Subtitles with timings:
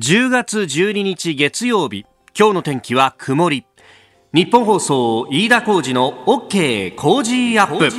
[0.00, 3.66] 10月12日月曜日今日の天気は曇り。
[4.32, 7.90] 日本放送飯田浩二の OK 工事アップ。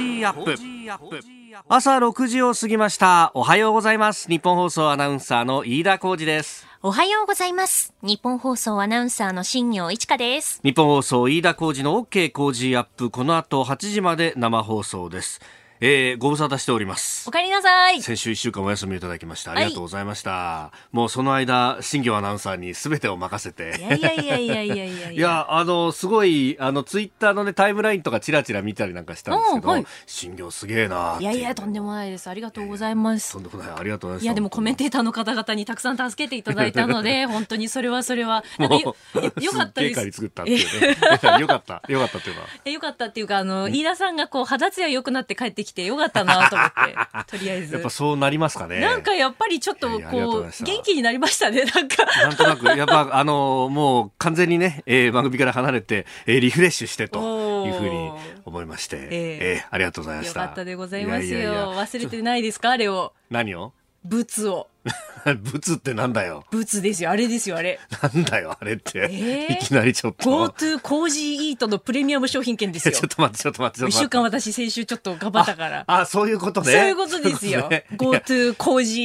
[1.69, 3.31] 朝6時を過ぎました。
[3.35, 4.27] おはようございます。
[4.29, 6.65] 日本放送アナウンサーの飯田浩二です。
[6.81, 7.93] おはようございます。
[8.01, 10.59] 日本放送アナウンサーの新業一華です。
[10.63, 13.11] 日本放送飯田浩二の OK 工事アップ。
[13.11, 15.39] この後8時まで生放送です
[15.83, 17.27] えー、ご無沙汰しております。
[17.27, 18.03] お帰りなさい。
[18.03, 23.79] 先週一週間お休みいただきましたありがとうございました、はい、もうその間新業アナウンサーにすべてを任せて。
[23.79, 25.47] いやいやいやいやいやいやいや。
[25.49, 32.29] あのすごいあのツイッターのねタイムラインとかちらちら見たりなんかしたんですけど、はい、新業すげえないやいやとんでもないです。
[32.29, 33.71] ありがとうございます、とんでもない。
[33.75, 34.23] ありがとうございます。
[34.25, 38.43] いやでもコメンテーターの方々にたくさん助けていただいたので本当にそれはそれは。
[38.61, 38.95] よ
[39.41, 40.11] よかったです。
[40.11, 40.95] 作ったっていうね。
[41.41, 41.81] よかった。
[41.87, 42.47] よかったっていうのは。
[42.69, 47.73] よかったっていうかあの飯田さんがこう肌ツヤ良くなって帰ってきてよかったなと思って とりあえず。
[47.73, 48.79] やっぱそうなりますかね。
[48.79, 52.05] なんかやっぱりちょっとこう元気になりましたねなんか。
[52.05, 58.11] なんとなくやっぱあのもう完全にね、えー、番組から離れて、えー、リフレッシュしてというふうに
[58.45, 60.41] 思いまして、えー、えー、ありがとうございました。
[60.41, 61.73] よかったでございますよ。
[61.73, 63.13] 忘れてないですかあれを。
[63.29, 63.73] 何を？
[64.03, 64.67] 物を
[65.53, 66.45] 物ってなんだよ。
[66.51, 67.79] 物ですよ、あれですよ、あれ。
[68.01, 68.99] なんだよ、あれって。
[68.99, 70.23] えー、いきなりちょっと。
[70.23, 72.93] GoTo コージーイートのプレミアム商品券ですよ。
[72.97, 75.83] ちょっと待って、ちょっと待って、一週間私、先週ちょっと頑張ったから。
[75.87, 76.71] あ、そういうことね。
[76.71, 77.67] そういうことですよ。
[77.69, 79.01] ね、GoTo コージ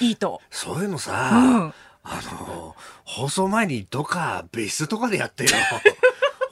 [0.00, 0.40] ーイート。
[0.50, 5.50] そういうのさ、うん、あの、放送前にどっか別室とかでやってよ。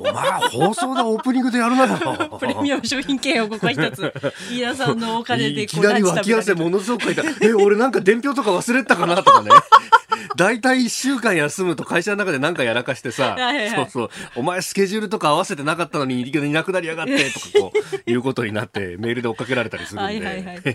[0.00, 1.98] お前放送でオープニングでやるなよ。
[2.40, 4.12] プレミアム商品券をここ一つ、
[4.50, 7.22] 飯田さんのお金でいきなり脇汗ものすごく書いた。
[7.42, 9.50] え、俺なんか伝票とか忘れたかなとかね。
[10.36, 17.72] 大体1週間休むと会社の中で何かやらかしてさ、はいはい、そうそう、お前スケジュールとか合わせてなかったのにいなくなりやがってとかこ
[18.06, 20.04] う、いうことになってメールで追っかけられたりするんで。
[20.04, 20.62] はいはいはい、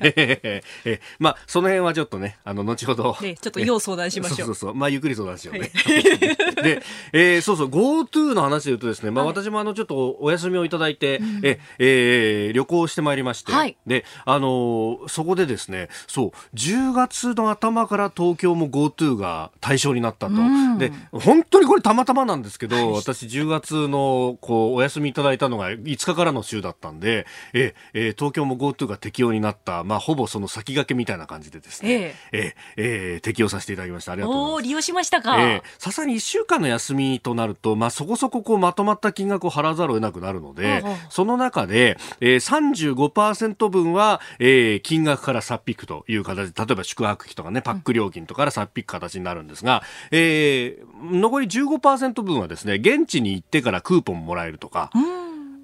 [0.85, 3.17] えまあ、その辺はちょっとね、あの、後ほど。
[3.21, 4.37] ね、ちょっと要相談しましょう。
[4.37, 4.75] そうそうそう。
[4.75, 5.71] まあ、ゆっくり相談しようね。
[6.61, 6.81] で、
[7.13, 20.33] えー、そうそう、GoTo の話で言うとですね、まあ、私もあの、ちょっとお休みをいただいて、え、えー、旅行してまいりまして、はい、で、あのー、そこでですね、そう、10月の頭から東京も GoTo が対象になったと。
[20.77, 34.13] で、本当にこれたまたまなんですけど、はい、私10月のこうお休みいただいたのが5日からの週だったんで、ええ東京も GoTo が適用になった、まあ、ほぼその先駆けみたいな感じでですね、ええええ適用させていただきました。
[34.13, 34.63] ありがとうございます。
[34.63, 35.41] 利用しましたか。
[35.41, 54.91] えさすがに1週間の休みとなると、まあ、そこそここうまとまった金額を払わざるを得なくなるので、その中で、えー、35%分は、えー、金額からさっ引くという形で、例えば宿泊費とかね、パック料金とかからさっ引く形になるんですが、えー、残り15%分はですね、現地に行ってからクーポンもらえるとか、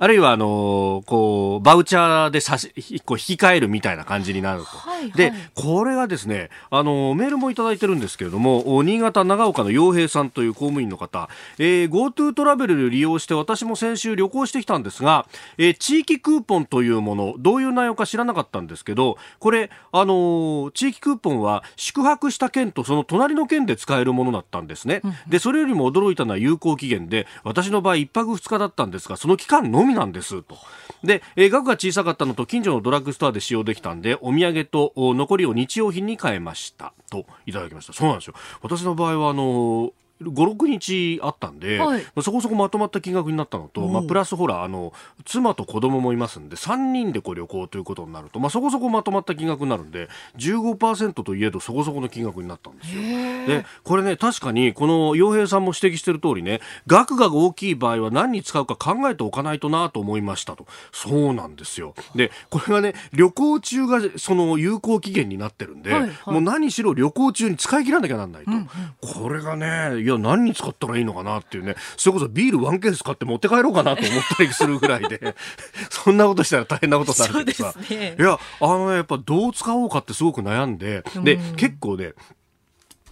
[0.01, 2.73] あるいは、あの、こう、バウチャーで差し、
[3.05, 4.65] こう引き換えるみたいな感じになると。
[4.65, 11.29] はいはい、で、これがですね、あの、メールもいただいてるんですけれども、新潟長岡の洋平さんという公務員の方、
[11.59, 15.27] えー、GoTo トラベルで利用して私も先週旅行してきたんですが、
[15.59, 25.03] えー、地域クーポンというもの、どういう内容か知らなかったんですけど、これ、あの、地域クーポンは宿泊した県とその隣の県で使えるものだったんですね。
[25.27, 30.57] で、それよりも驚いたのは有効期限で、私の場合1泊2日だったんですが、その期間のみなんですと。
[31.03, 37.93] で、え、額が小さかったのと近所のドラッグストアで使用できたんで、お土産と残りを日用品に変えましたといただきました。
[37.93, 38.33] そうなんですよ。
[38.61, 44.93] 私の場合はあの56日あったんで、はい、そこそこまとまった金額になったのと、まあ、プラスほらあの
[45.25, 53.01] 妻と子供もいますんで3人でこう旅行ということになると、まあ、そこそこまとまった金額になるんで15%といえどそこそこの金額になったんですよ。
[53.47, 60.65] でこれね確かにこの洋平さんも指摘してる通りね額が大きい場合は何に使うか考えておかないとなと思いましたと。
[60.91, 61.93] そうなんですよ。
[62.15, 68.67] でこれがね旅行中がその有効期限になってるんで、はいはい、もう何しろ旅行中に使い切らなきゃなんないと、うんうん、
[68.99, 71.75] これがねや何に使ったらいいのかなっていうね。
[71.97, 75.35] それこそビールワンケース買って持って帰ろうかなと思ったりするぐらいで。
[75.89, 77.27] そんなことしたら大変なことさ。
[77.37, 81.03] れてさ、ね、いやあのねやっぱどう使おうかってすごく悩んで。
[81.23, 82.13] で結構ね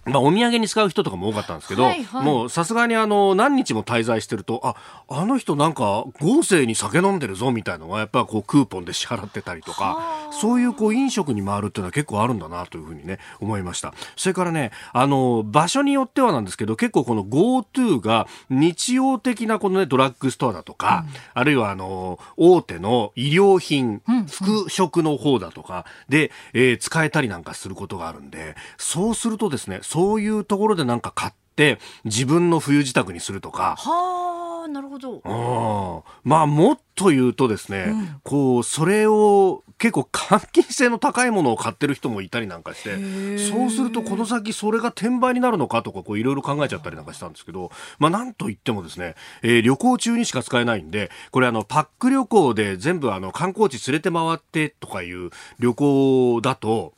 [0.06, 4.74] まあ、お土産に使う人とかも多かったんですけど、はいはい、もうさすがにあの何日も滞在してるとあ
[5.08, 13.94] あの人なんか豪勢に酒飲んでるぞみたいなのがやっぱこうクーポンで支払ってたりとかそういうこう飲食に回るっていうのは結構あるんだなというふうにね思いました。
[14.16, 33.74] それからねあの場所によってはなんですけど結構この GoTo が日用的なこのねドラッグストアだとか、うん、あるいはあの大手の医療品、うん、服飾の方だとかで、えー、使えたりなんかすることがあるんでそうするとですねそういうところでなんか買って自分の冬支度にするとか。
[33.76, 36.04] ああ、なるほど。
[36.22, 56.94] まあ、もっと言うとですね、うん、こう、それを結構換金性の高いものを買ってる人もいたりなんかして、そうするとこの先それが転売になるのかとか、こういろいろ考えちゃったりなんかしたんですけど、まあなんと言ってもですね、えー、旅行中にしか使えないんで、これあの、パック旅行で全部あの、観光地連れて回ってとかいう旅行だと、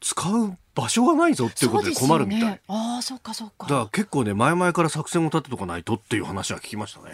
[0.00, 2.50] 使う場所がないぞっていうことで困るみたい。
[2.50, 3.66] ね、ああ、そっかそっか。
[3.66, 7.12] だから結構ね、前々から作戦を立てとかないとっていう話は聞きましたね。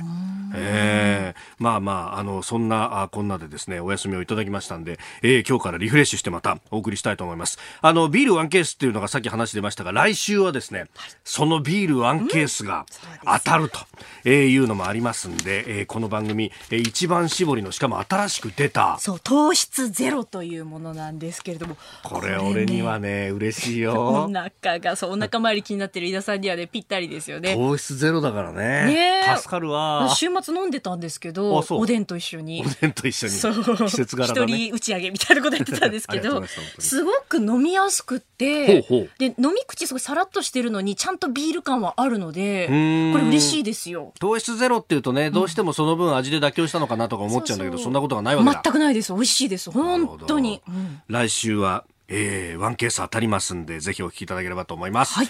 [0.54, 7.58] ええー、まあまあ、あの、そんな、あこんなでですね、お休みをいただきましたんで、えー、今日からリフレッシュしてまたお送りしたいと思います。
[7.82, 10.86] あの、ビールワンケースっていうのがさっき話出ましたが、来週はですね、
[11.24, 12.86] そのビールワンケースが
[13.24, 13.78] 当たると、
[14.24, 18.98] えいうのもありますんで、えー、この番組、えー、一番搾りの、しかも新しく出た。
[18.98, 21.76] そう、糖質ゼロというものなんですけれども。
[22.02, 24.30] これ、俺にはね、嬉しいよ。
[24.62, 27.54] 腹がそうお腹周り気になってる飯田さんにはねぴったりですよね。
[27.54, 28.86] 糖質ゼロだからね。
[28.86, 30.14] ね助かるわ。
[30.16, 32.64] 週末飲んでたんですけどおでんと一緒に。
[32.66, 33.32] おでんと一緒に。
[33.32, 33.60] そう。
[33.76, 36.42] 季節柄だ、ね、一人打ち上げみたいなことやってたんですけど
[36.78, 38.82] すごく飲みやすくて
[39.18, 42.72] で飲み口すごいさらっとしてるのにちゃんとビール感はあるのでこ
[43.18, 44.12] れ嬉しいですよ。
[44.18, 48.60] 糖質ゼロっていうとねどうしてもその分味で妥協したのかなとか思っちゃうんだけど、そんなことがないわけだ。
[48.64, 49.12] 全くないです。
[49.12, 49.70] 美味しいです。
[49.70, 55.14] 本当に、うん、来週はえー、ワンケース当たりますんで、ぜひお聞きいただければと思います。
[55.14, 55.28] はい。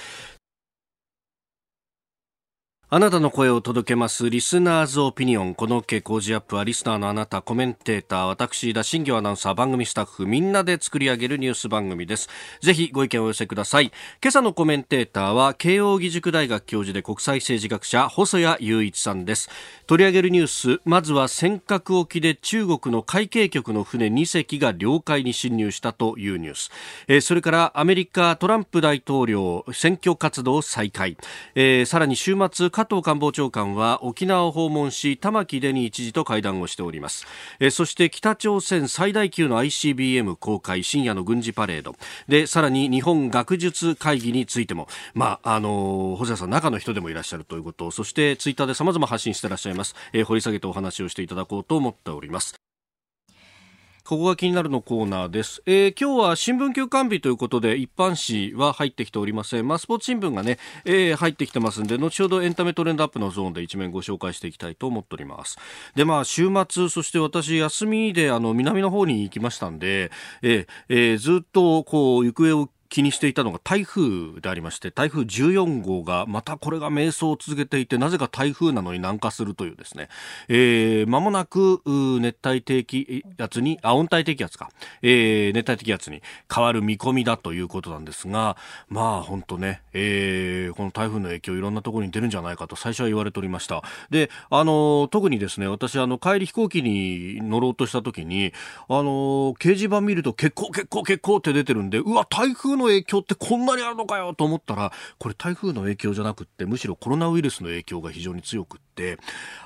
[2.93, 5.55] あなたの声を届けますリスナーズオピニオン。
[5.55, 12.29] この OK 工事アップはリスナーのあなた、コメンテーター、私、田新業アナウンサー、番組スタッフ、みんなで作り上げるニュース番組です。
[12.61, 13.93] ぜひご意見をお寄せください。
[14.21, 19.51] 今朝のコメンテーターは、慶応義塾大学教授で国際政治学者、細谷雄一さんです。
[19.87, 26.73] 取り上げるニュース、まずは尖閣沖で中国の海警局の船2隻が領海に侵入したというニュース。
[27.07, 31.17] えー、それからアメリカトランプ大統領選挙活動再開。
[31.55, 37.27] えー、さらに週末、加藤官房長官は沖縄を訪問し玉城デニー知事と会談をしております。
[37.59, 41.95] えそして北朝鮮最大級の ICBM 公開深夜の軍事パレード。
[42.27, 44.89] でさらに日本学術会議についても。
[45.13, 52.70] まああの細谷さん中の人でもいらっしゃるということそしてツイッターで様々発信していらっしゃいます、え掘り下げてお話をしていただこうと思っております。
[54.11, 55.63] ここが気になるのコーナーです。
[55.67, 58.17] えー、今日は新聞休館日ということで、一般
[58.51, 59.69] 紙は入ってきておりません。
[59.69, 65.59] まあ、スポーツ新聞がね、えー、入ってきてますんで、後ほどエンタメトレンドアップのゾーンで一面ご紹介していきたいと思っております。
[65.95, 70.11] で、まあ、週末、そして私、休みで、あの、南の方に行きましたんで、
[70.43, 80.09] えー、えー、ずっと、こう、行方を気にしていたのが台風でありまして台風14号がまたこれが迷走を続けていてなぜか台風なのに南下するというですね、
[80.49, 81.81] えー、間もなく
[82.21, 84.71] 熱帯低気圧にあ温帯低気圧か、
[85.03, 86.21] えー、熱帯低気圧に
[86.53, 88.57] 変わる見込みだということなんですが
[88.89, 93.85] まあ本当ね、えー、この台風の影響いろんなところに出るんじゃないかと最初は言われておりました。
[94.11, 98.53] であの特にですね私あの帰り飛行機に乗ろうとした時に
[98.89, 109.19] あの掲示板見ると結構結構結構って出てるんでうわ台風の影響ってこんなにあるのかよと思ったら、これ台風の影響じゃなくって、むしろコロナウイルスの影響が非常に強くって、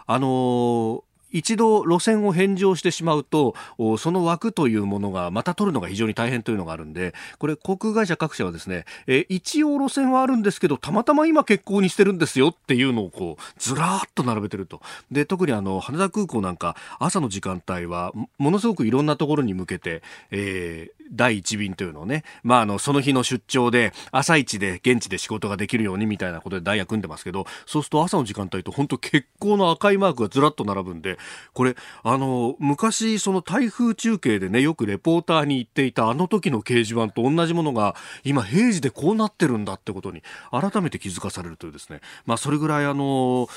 [0.07, 1.03] あのー
[1.35, 3.55] 一度路線を返上してしまうと
[3.99, 14.81] その枠というものがまた取るのが非常に大変というのがあるんでこれ航空会社各社はですね、え一応路線はあるんですけどたまたま今欠航にしてるんですよっていうのをこうずらーっと並べてると。
[15.11, 31.19] で特にあの羽田空港なんか朝の時間帯はものすごくいろんなところに向けて、えー、第1便というのをね、まあ、あのその日の出張で朝一で現地で仕事ができるようにみたいなことでダイヤ組んでますけどそうすると朝の時間帯と本当欠航の赤いマークがずらっと並ぶんで
[31.53, 43.49] これ、あの、昔、その台風中継でね、よくレポーターに言っていたあの時の掲示板と同じものが、今、平時でこうなってるんだってことに、改めて気づかされるというですね、まあ、それぐらい、あの、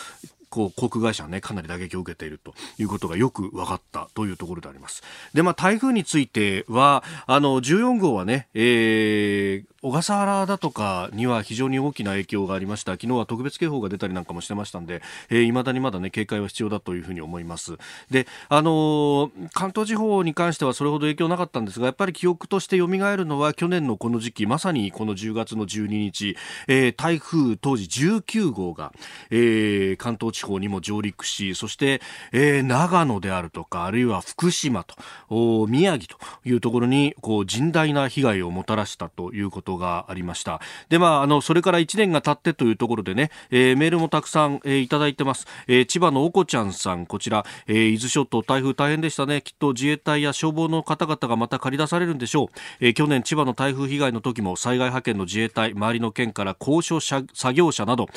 [0.49, 5.03] こう航空会社はねかなり打撃を受けているということがよく分かったというところであります。
[5.33, 12.93] でまあ台風についてはあの14号はね、えー、小笠原だとかには非常に大きな影響がありました。
[12.93, 17.77] 昨日は特別警報が出たりなんかもしてましたんで、えー、だにまだね警戒は必要だというふうに思います。
[18.11, 26.35] であのー、関東地方に関してはそれほど影響なかったんですがやっぱり記憶として蘇るのは去年のこの時期まさにこの10月の12日、
[26.67, 28.91] えー、台風当時19号が、
[29.29, 32.01] えー、関東地方にも上陸しそして、
[32.33, 34.83] えー、長野であるとかあるいは福島
[35.29, 40.61] と宮城というところにこう甚大な被害をもたらしたということがありました。
[40.89, 49.41] でまああのそれから1年が経ってというところでね、えー、メールもたくさん、えー、いただいてます、えー、千葉のおこちゃんさんこちら、えー、伊豆諸島台風大変でしたね。
[49.41, 52.47] きっと自衛隊や消防の方々がまた借り出されるんでしょう、
[52.79, 58.07] えー、去年千葉の台風被害の時も災害派遣の自衛隊周りの県から高所作業車など、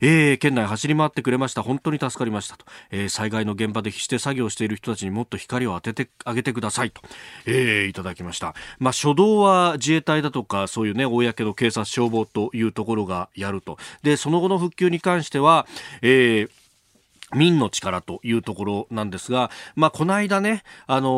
[0.00, 1.62] えー、県内走り回ってくれました。
[1.62, 7.00] 本当に助かりましたと、えー、災害の現場で必死で作業している人たちにもっと光を当ててあげてくださいと、
[7.46, 8.54] えー、いただきました。
[8.78, 13.78] まあ初動は自衛隊だとかそういうね公の警察消防というところがやると。
[14.02, 15.66] でその後の復旧に関しては、
[16.02, 16.50] えー
[17.34, 21.08] 民の力というところなんですが、まあ、この間ね、あの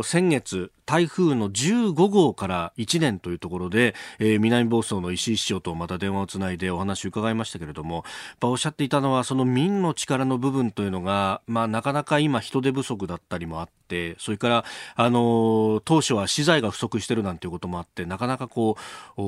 [0.00, 8.04] ー、先月、台風の15号から1年というところで、えー、南房総の石井市長とまた電話をつないでお話を伺いましたけれども、
[8.42, 18.76] おっしゃっていたのはその民の力の部分というのが、まあ、なかなか今人手不足だったりもあってそれから、あの当初は資材が不足してるなんていうこともあってなかなかこ
[19.16, 19.22] う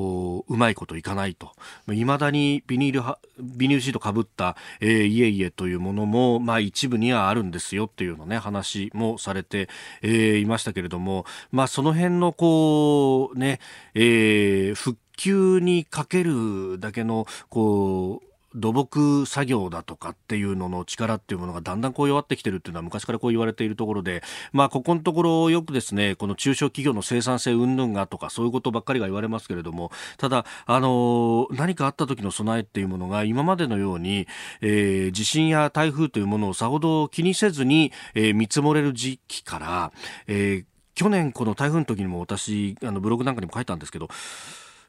[0.47, 1.51] うまいこといかないと。
[1.91, 9.69] いまだにビニールビニールシートかぶった、えー、家々というものも、まあ、一部にはあるんですよっていうのね話もされて、
[10.01, 13.59] えー、いましたけれどもまあ、その辺のこうね、
[13.93, 34.27] えー、復旧にかけるだけのこう土木作業だとかっていうのの力っていうものがだんだんこう弱ってきてるっていうのは昔からこう言われているところで、まあ、ここのところよくですねこの中小企業の生産性云々がとかそういうことばっかりが言われますけれどもただ、あの何かあった時の備えっていうものが今までのように、
[34.61, 39.91] えー、地震や台風というものをさほど気にせずに、えー、見積もれる時期から、
[40.27, 44.09] えー去年この台風の時にも私あのブログなんかにも書いたんですけど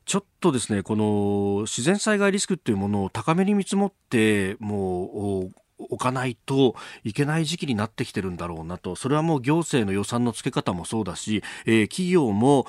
[0.05, 8.97] ちょっとですねこの自然災害リスクっていうものを高めに見積もってもう置かないといけない時期になってきてるんだろうなと。
[8.97, 12.67] それはもう行政の予算の付け方もそうだし、えー、企業も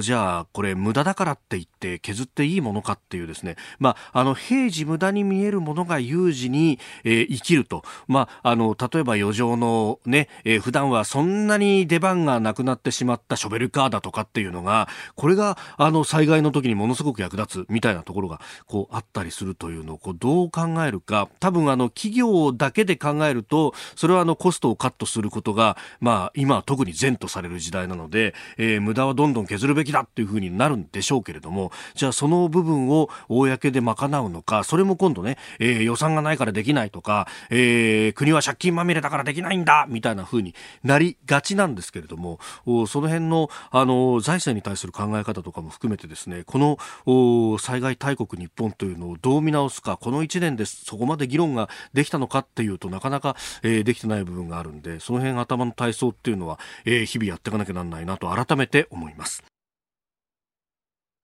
[0.00, 21.28] じゃあこれ無駄だからって言って削っていいものかっていうですね、まあ、あの平時無駄に見えるものが有事に、えー、生きると、まあ、あの例えば余剰のね、えー、普段はそんなに出番がなくなってしまったショベルカーだとかっていうのがこれがあの災害の時にものすごく役立つみたいなところがこうあったりするというのをこうどう考えるか。
[21.40, 42.38] 多分あの企業だけで考えるとそれはあのコストをカットすることが、まあ、今は特に善とされる時代なので、えー、無駄はどんどん削るべきだっていうふうになるんでしょうけれどもじゃあその部分を公で賄うのかそれも今度ね、えー、予算がないからできないとか、えー、国は借金まみれだからできないんだみたいなふうになりがちなんですけれども
[42.86, 59.42] その辺のあの財政に対する考え方とかも含めてですねこの災害大国日本というのをどう見直すかこの1年でそこまで議論ができたのかっていうとなかなか、えー、できてない部分があるんでその辺頭の体操っていうのは、えー、日々やっていかなきゃなんないなと改めて思います。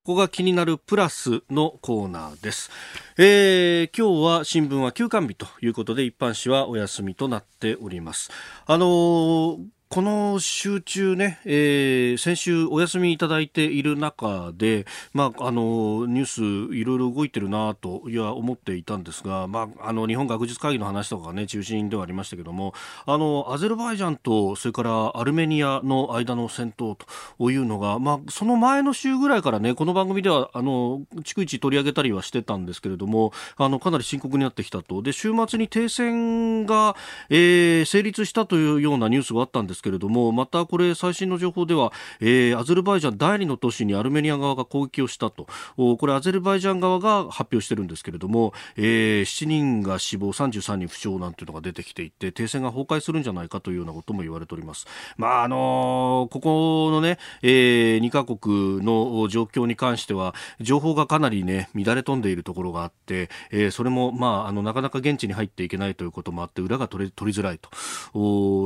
[0.04, 2.72] ここが気になるプラスのコーナーです。
[3.18, 8.32] えー、今日は新聞は休刊日ということで一般紙はお休みとなっております。
[8.66, 9.58] あのー
[9.92, 22.72] この集中ね、えー、先週お休みいただいている中で、まあ、あの、ニュースいろいろ動いてるなと、いや、思っていたんですが、まあ、あの、日本学術会議の話とかがね、中心ではありましたけども、
[23.04, 26.96] あの、アゼルバイジャンと、それからアルメニアの間の戦闘
[27.38, 35.02] というのが、まあ、その前の週ぐらいからね、この番組では、あの、逐一取り上げたりはしてたんですけれども、あの、かなり深刻になってきたと。
[35.02, 36.96] で、週末に停戦が、
[37.28, 45.46] えー、成立したというようなニュースがあったんですけれどもまたこれ最新の情報では、えー、アゼルバイジャン第2の都市にアルメニア側が攻撃をしたと
[45.76, 54.86] これアゼルバイジャン側が発表してるんですけれども、えー、7人が死亡33人負傷なんていうのが出てきていて停戦が崩壊するんじゃないかというようなことも言われております。
[55.16, 67.70] まああのー、ここのね、えー、2カ国の状況に関しては情報がかなりね乱れ飛んでいるところがあって、えー、それもまああのなかなか現地に入っていけないということもあって裏が取れ取りづらいと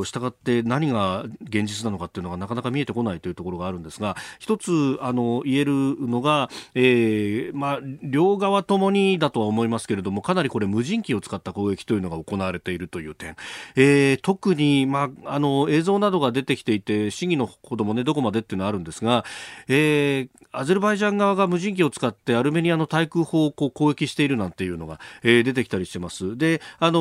[0.05, 1.06] したがって何が
[1.43, 13.37] 現実なのかっていうのがなかなか見えてこないというところがあるんですが一つあの言えるのが、えーまあ、両側ともにだとは思いますけれどもかなりこれ無人機を使った攻撃というのが行われているという点、
[13.77, 19.25] えー、特に、まあ、あの映像などが出てきていて市議のほども、ね、どこまでっていうのはあるんですが、
[19.69, 26.37] えー、アゼルバイジャン側が無人機を使ってアルメニアの対空砲をこう攻撃しているなんていうのが、えー、出てきたりしてます。
[26.37, 27.01] で、あの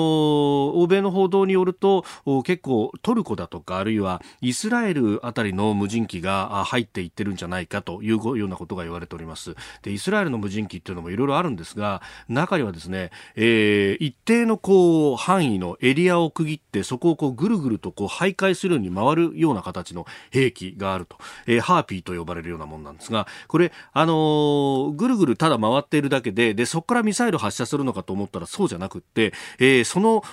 [0.75, 2.03] 欧米の報道によると
[2.43, 9.56] 結構トルコだとかるいはイスラエルあたりの無人機が入っていってるんじゃないかというようなことが言われております。
[9.82, 30.24] でイスラエルの無人機っていうのもいろいろあるんですが中にはですね、えー、一定のこう範囲のエリアを区切ってそこをこうぐるぐるとこう徘徊するように回るような形の兵器があると、えー、ハーピーと呼ばれるようなもんなんですがこれあのー、ぐるぐるただ回っているだけででそこからミサイル発射するのかと思ったらそうじゃなくって、えー、その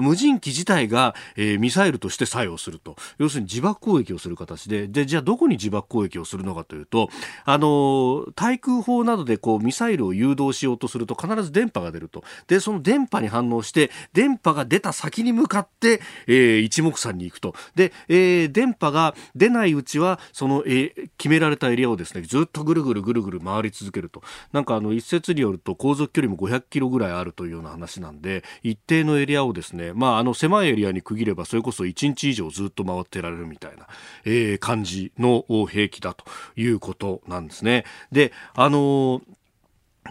[0.00, 2.96] 無人機自体が、えー、ミサイルとして作用すると。
[3.18, 7.08] 要するに自爆攻撃をする形ででじゃあどこに自爆攻撃をするのかというと
[7.44, 12.24] あの対空砲などでこうミサイルを誘導しようとすると必ず電波が出ると。
[12.46, 17.54] でその電波に反応して電波が出た先に向かって、えー、一目散に行くと。
[17.74, 24.22] で、えー、電波が出ないうちはその、えー、決められたエリアをですねずっとぐるぐるぐるぐる回り続けると。
[24.52, 33.86] なんかあの一説によると航続距離も500キロぐらいあるというような話なんで一定のエリアをですねまああの狭いエリアに区切ればそれこそ1日以上ずっと回回ってられるみたいな、
[34.24, 36.24] えー、感じの兵器だと
[36.56, 37.84] いうことなんですね。
[38.10, 39.22] であのー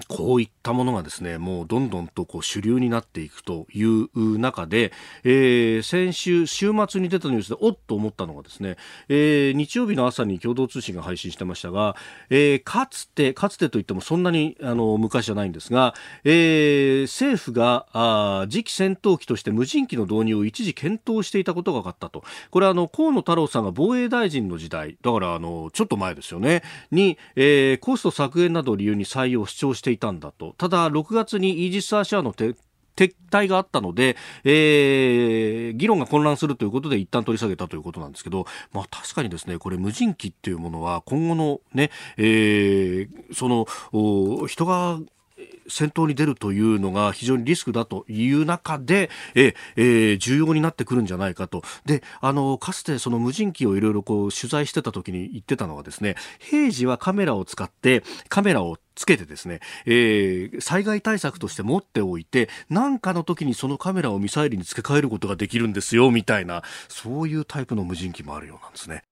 [0.07, 4.93] こういったものがですね、もうどんどんとこう主流になっていくという中で、
[5.25, 8.77] えー、先週、週末に出たニュースで、おっと思ったのがですね、
[9.09, 11.97] えー、日曜日の朝に共同通信が配信してましたが、
[12.29, 15.93] えー、かつて、かつてといってもそんなにあの昔じゃないんですが、
[16.23, 22.23] えー、政府があ次期戦闘機として無人機の導入を一時検討していたことが分かったと。
[22.49, 30.53] これはあの、河野太郎さんが防衛大臣の時代、だからあの、ちょっと前ですよね、に、えー、コスト削減などを理由に採用を主張してしていたんだと。
[30.59, 32.55] ただ、6月にイージス・アシャアの撤
[33.31, 43.65] 退があったので、えー、議論が混乱するということで一旦取り下げたということなんですけど、まあ確かにですね、これ無人機っていうものは今後のね、えー、その、
[44.47, 44.99] 人が
[45.67, 51.63] 先頭に出るというのが非常にリスクだという中で、ええー、重要になってくるんじゃないかと。
[51.85, 69.03] で、あの、かつてその無人機をいろいろこう取材してた時に言ってたのはですね、平時はカメラを使って、カメラをつけてですね、えー、災害対策として持っておいて、何かの時にそのカメラをミサイルに付け替えることができるんですよ、みたいな、そういうタイプの無人機もあるようなんですね。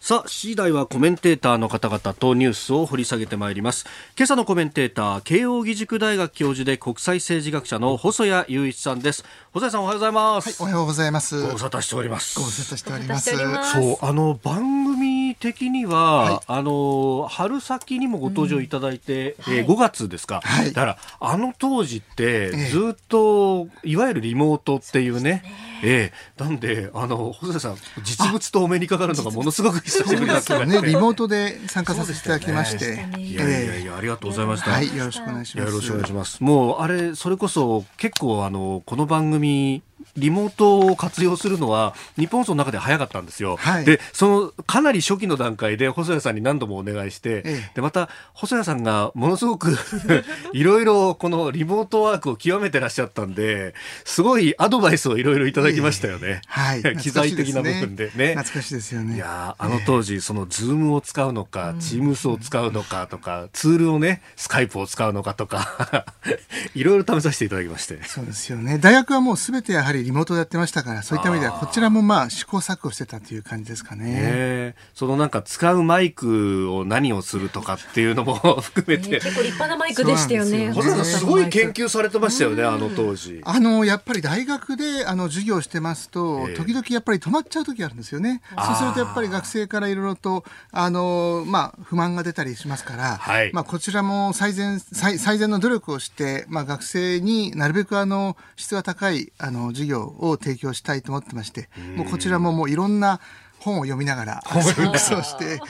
[0.00, 3.84] さあ、次第はコメンテーターの方々とニュースを掘り下げてまいります。
[4.16, 9.24] 今朝のコメンテーター、慶應義塾大学教授で国際政治学者の細谷雄一さんです。
[9.52, 10.62] 細谷さんおはようございます。
[10.62, 11.42] はい、おはようございます。
[11.42, 12.38] ご無沙汰しております。
[12.38, 13.36] ご無沙汰しております。
[13.72, 20.40] そう、あの、番組的には、はい、あの、春先にもご登場いただいて、うん、えー、5月ですか。
[20.44, 25.42] はい、だから、あの当時って、ずっと、いわゆるリモートっていうね、
[25.82, 32.96] ええなんで、あの、細谷さん、実物とお目にかかるのがものすごく久しぶりだったね、リモートで参加させていただきまして。
[32.96, 34.70] ね、いやいやいや、ありがとうございました。
[34.70, 35.66] はい、よろしくお願いします。
[35.66, 36.44] よろしくお願いします。
[36.44, 39.82] もう、あれ、それこそ、結構、あの、この番組、
[40.16, 49.76] リモートを活用するのはニッポン放送の中で早かったんですよ、はい、でそのかなり初期の段階で細谷さんに何度もお願いして、ええ、でまた細谷さんがものすごく
[50.52, 58.34] いろいろこのリモートワークを極めてらっしゃったんですごいアドバイスをいろいろいただきましたよね、え、はい、機材的な部分でね。
[58.34, 59.16] 懐かしいですよね。
[59.16, 66.06] いやあの当時そのズームを使うのか、チームスを使うのかとかツールをねスカイプを使うのかとか
[66.74, 68.02] いろいろ試させていただきまして。
[68.04, 68.78] そうですよね。
[68.78, 74.74] 大学はもうすべてやはりリモートでやってましたからそういった意味ではこちらもまあ試行錯誤してたという感じですかね。
[74.94, 80.72] そのなんか使うマイクを何をするとかっていうのも 含めて、結構立派なマイクでしたよね。
[81.04, 83.40] すごい研究されてましたよねあの当時。
[83.44, 88.42] あのやっぱり大学であの授業してますと、時々やっぱり止まっちゃう時あるんですよね。
[88.56, 103.20] そうするとやっぱり学生からいろいろとあのまあ不満が出たりしますから、はい、まあこちらも最善最最善の努力をしてまあ学生になるべくあの質が高いあの授業を提供したいと思ってまして、もうこちらももういろんな
[103.60, 104.42] 本を読みながら
[104.98, 105.60] そうして、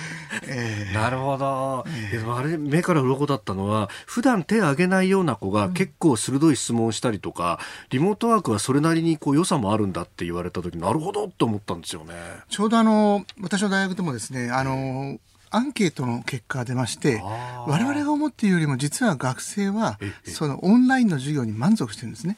[0.46, 12.14] えー、なるほど、えー、あれ目から鱗だったのは普段手を挙げないような子が結構鋭い質問をしたりとか、うん、リモートワークはそれなりにこう良さもあるんだって言われた時なるほどと思ったんですよね。
[12.48, 15.18] ちょうどあの私の大学でもですねあの
[15.50, 17.22] アンケートの結果が出まして
[17.66, 22.36] 我々が思っているよりも実は学生はそのオンラインの授業に満足してるんですね。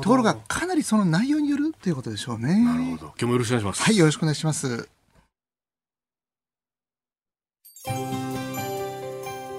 [0.00, 2.64] ところがかなりその内容によるということでしょうね。
[2.64, 3.06] なるほど。
[3.06, 3.82] 今日もよろしくお願いします。
[3.82, 4.88] はいよろしくお願いします。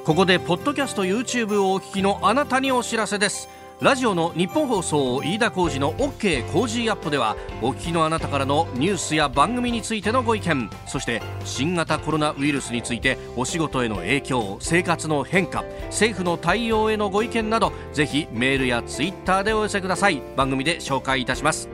[0.06, 3.48] ここでポッドキャスト YouTube をお聞きのあなたにお知らせです
[3.84, 20.22] ラジオのニッポン放送飯田浩司の OK コージーアップではお聞きのあなたからのニュースや番組についてのご意見そして新型コロナウイルスについてお仕事への影響生活の変化政府の対応へのご意見などぜひメールやツイッターでお寄せください。
[20.38, 21.67] 番組で紹介いたします。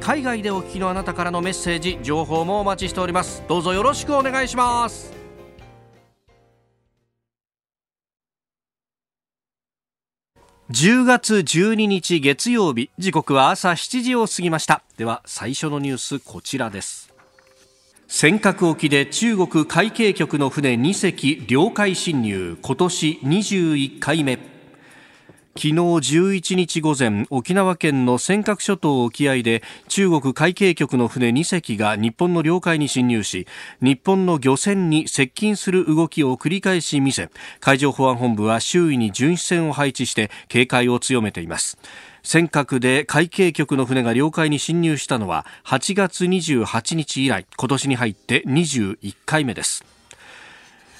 [0.00, 3.44] 海外でお聞きのあなたからのメッセージ情報もお待ちしております。
[3.46, 5.21] どうぞよろしくお願いします。
[10.72, 14.82] 10月12日月曜日時刻は朝7時を過ぎました。
[14.96, 17.12] では最初のニュースこちらです。
[18.08, 24.51] 尖閣沖で中国海警局の船2隻領海侵入今年21回目。
[25.54, 33.46] 昨日11日午前沖縄県の尖閣諸島沖合で中国海警局の船2隻が日本の領海に侵入し
[33.82, 37.28] 日本の漁船に接近する動きを繰り返し見せ
[37.60, 41.76] 海上保安本部は周囲に巡視船を配置して警戒を強めています。
[42.22, 49.91] 尖閣で海警局の船が領海に侵入したのは8月28日以来今年に入って21回目です。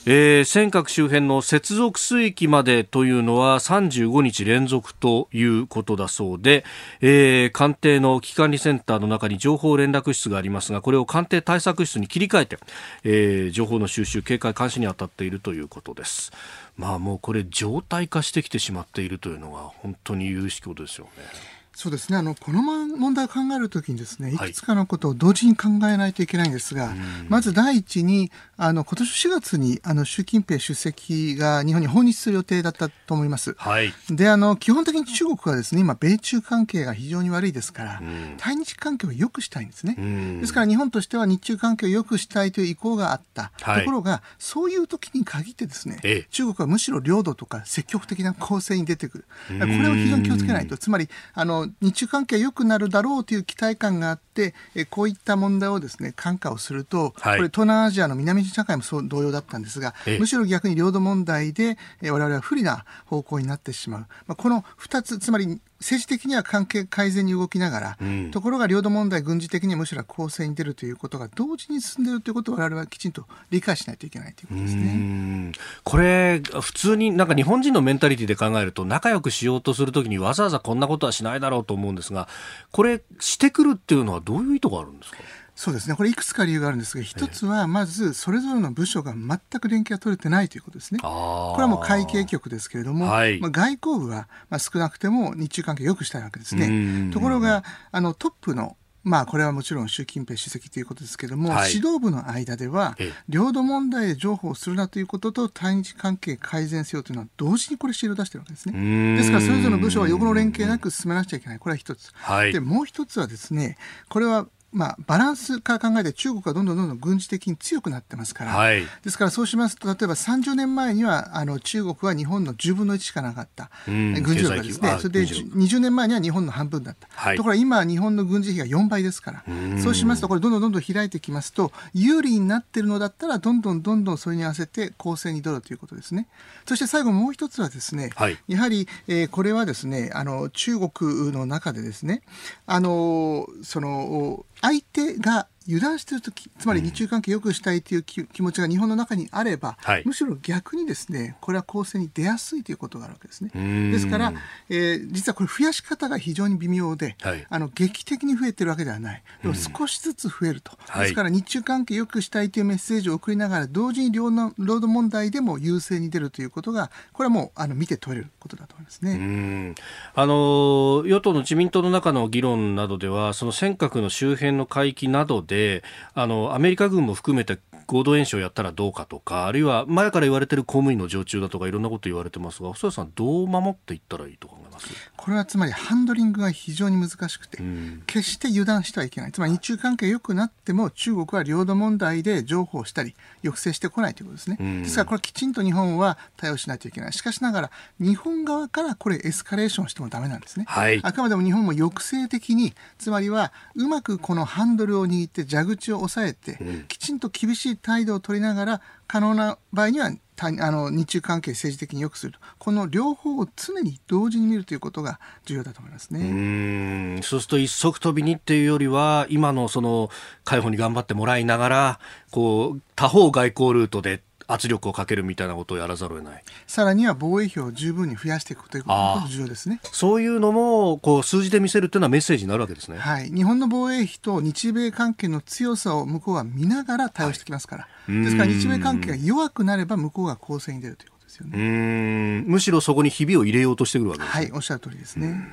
[0.04, 6.64] えー、尖閣周辺の接続水域までというのは35日連続ということだそうで、
[7.00, 12.58] えー、官邸の危機管理センターの中に情報連絡室がありますがこれを官邸対策室に切り替えて、
[13.04, 16.32] えー、情報の収集警戒監視に当たっているということです。
[16.76, 21.61] まあもうこれ常態化してきてしまっているというのが本当に有識ことですよね。
[21.74, 22.18] そうですね。
[22.18, 24.36] あのこの問題を考えるときにですねい。
[24.36, 26.96] くつかのことを同時に考えないといけないんですが、はい、
[27.28, 33.54] まず第一にあの今年4月にあの習近平主席が日本に訪日する予定だったと思います。
[33.56, 38.02] はい、であの基本的に中国はですね今米中関係が非常に悪いですから、
[38.36, 39.96] 対日関係を良くしたいんですね。
[40.40, 49.24] ですから日本としては日中関係を良くしたいという意向があった、はい、ところがそういう時に限ってですね、ええ、中国はむしろ領土とか積極的な攻勢に出てくる。
[49.48, 50.76] これを非常に気をつけないと。
[50.76, 64.00] つまりあの日中関係が良くなるだろうという期待感があって、えこういった問題をですね、看過をすると、はい、これ東南アジアの南社会もそう同様だったんですが、むしろ逆に領土問題で、え我々は不利な方向になってしまう。
[64.26, 75.52] まあ、この2つ、つまり政治的には関係改善に動きながら、うん、ところが領土問題、軍事的にはむしろ攻勢に出るということが同時に進んでいるということを我々はきちんと理解しないといけないということですね。
[75.84, 82.28] これ、普通になんか日本人のメンタリティで考えると、仲良くしようとするときにわざわざこんなことはしないだろうと思うんですが、
[82.70, 85.18] これ、してくるっていうのは、どういう意図があるんですか？
[85.54, 85.94] そうですね。
[85.94, 91.00] これいくつか理由があるんですが、一つはまずそれぞれの部署が全く連携が取れてないということですね。
[91.00, 97.10] これはもう会計局ですけれども、はい、まあ、外交部はまあ少なくても日中関係を良くしたいわけですね。
[97.12, 102.96] ところが、あのトップのまあ、これはもちろん習近平主席ということですけれども、はい、指導部の間では、
[103.28, 109.16] 領土問題で譲歩するなということと、対日関係改善せよというのは、同時にこれ、指導を出しているわけですね。
[109.16, 112.12] ですから、それぞれの部署は横の連携なく進めなくちゃいけない、これは一つ。
[112.14, 113.76] はい、でもう一つはですね、
[114.08, 124.96] これはまあ、バランスから考えて中国はどんどんどんどん軍事的に強くなってますから、はい、ですからそうしますと例えば30年前にはあの中国は日本の10分の1しかなかった、軍事力がですね。
[124.98, 129.44] それで20年前には日本の半分だった、はい、ところが今日本の軍事費が4倍ですから。
[129.82, 136.28] そうしますとこれどんどんどんどん開いてきますと有利になっているのだったらどんどんどんどんそれに合わせて攻勢に出るということですね。
[136.66, 142.22] そして最後もう一つはですね、はい、やはり、えー、これはですねあの中国の中でですね
[142.66, 153.50] あのその相手が油断している時つまり日中関係を良くしたいという気持ちが日本の中にあれば、はい、むしろ逆にですねこれは攻勢に出やすいということがあるわけですね。
[153.90, 154.32] ですから、
[154.68, 159.22] えー、実はこれ増やし方が非常に微妙で、はい、あの劇的に増えてるわけではない。
[159.42, 169.74] でも少しずつ増えると、ですから日中関係を良くしたいというメッセージを送りながら同時に領土問題でも優勢に出るということがこれはもうあの見て取れることだと思いますね。
[170.14, 175.84] あの与党の自民党の中の議論などではその尖閣の周辺の海域などでで
[176.14, 184.88] あのアメリカ軍も含めて合同演習をやったらどうかとかあるいは前から言われている公務員の常駐だとかいろんなこと言われてますが細谷さんどう守っていったらいいと考えます？
[185.16, 189.32] これはつまりハンドリングが非常に難しくて、うん、決して油断してはいけない。
[189.32, 197.12] つまり日中関係良くなっても中国は領土問題で譲歩したり抑制してこないということですね、うん、ですからこれきちんと日本は対応しないといけない。
[197.12, 216.20] しかしながら日本側からこれエスカレーションしてもだめなんですね、はい、あくまでも日本も抑制的につまりはうまくこのハンドルを握って蛇口を押さえて、うん、きちんと厳しい態度を取りながら可能な場合にはあの日中関係政治的に良くするこの両方を常に同時に見るということが重要だと思いますね。
[216.20, 217.22] うん。
[217.22, 220.10] そうすると一足飛びにっていうよりは今のその
[220.44, 222.00] 解放に頑張ってもらいながら
[222.30, 226.44] こう他方外交ルートで圧力をかけるみたいなことをやらざるを得ない。
[226.66, 229.80] さらには防衛費を十分に増やしていくということが重要ですね。
[229.92, 242.44] そういうのもこう数字で見せるというのはメッセージになるわけですね、はい、日本の防衛費と日米関係の強さを向こうは見ながら対応してきますから、はい、ですから日米関係が弱くなれば向こうが攻勢に出るということですよね。
[242.46, 244.52] むしろそこにひびを入れようとしてくるわけです、ね、はい。
[244.52, 245.48] おっしゃる通りですね。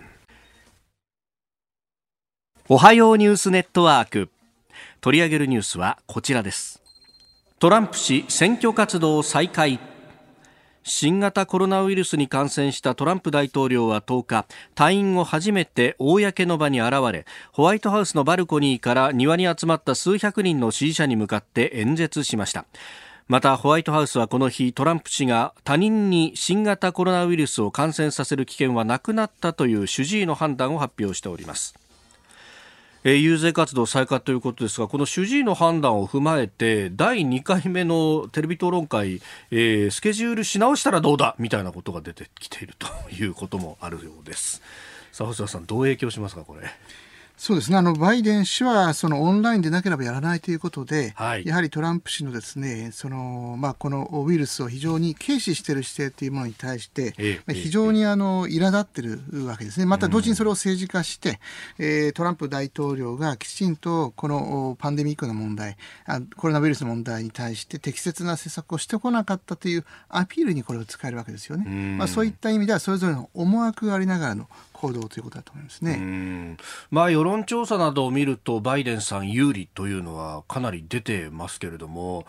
[2.68, 4.30] おはようニュースネットワーク。
[5.02, 6.79] 取り上げるニュースはこちらです
[7.60, 9.82] トランプ氏選挙活動再開。
[10.84, 14.46] 新型コロナウイルスに感染したトランプ大統領は10日
[14.76, 22.64] 退院後初めて公の場に現れホワイトハウスのバルコニーから庭に集まった数百人の支持者に向かって演説しました。
[23.28, 31.76] またホワイトハウスはこの日トランプ氏が他人に新型コロナウイルスを感染させる危険はなくなったという主治医の判断を発表しております。
[33.04, 41.36] えー、遊説活動再開ということですがこの主治医の判断を踏まえて第2回目のテレビ討論会、えー、スケジュールし直したらどうだ？
[41.40, 44.62] みたいなことが出てきているということもあるようです。
[45.12, 46.68] さあ細田さんどう影響しますかこれ？
[47.40, 47.78] そうですね。
[47.78, 61.40] あのバイデン氏はそのオンラインでなければやらないということで、はい、やはりトランプ氏のですねその、まあ、このウイルスを非常に軽視している姿勢というものに対して、ええ、非常にあの苛立っているわけですね、また同時にそれを政治化して、
[61.80, 71.64] うん、えー、トランプ大統領がきちんとこのパンデミックの問題あ、コロナウイルスの問題に対して適切な施策をしてこなかったというアピールにこれを使えるわけですよね。
[71.66, 74.50] うん、まあ、そういった意味ではそれぞれの思惑がありながらの
[74.80, 76.58] 行動ということだと思いますね。
[76.90, 82.26] まあ世論調査などを見るとバイデンさん有利というのはかなり出てますけれども。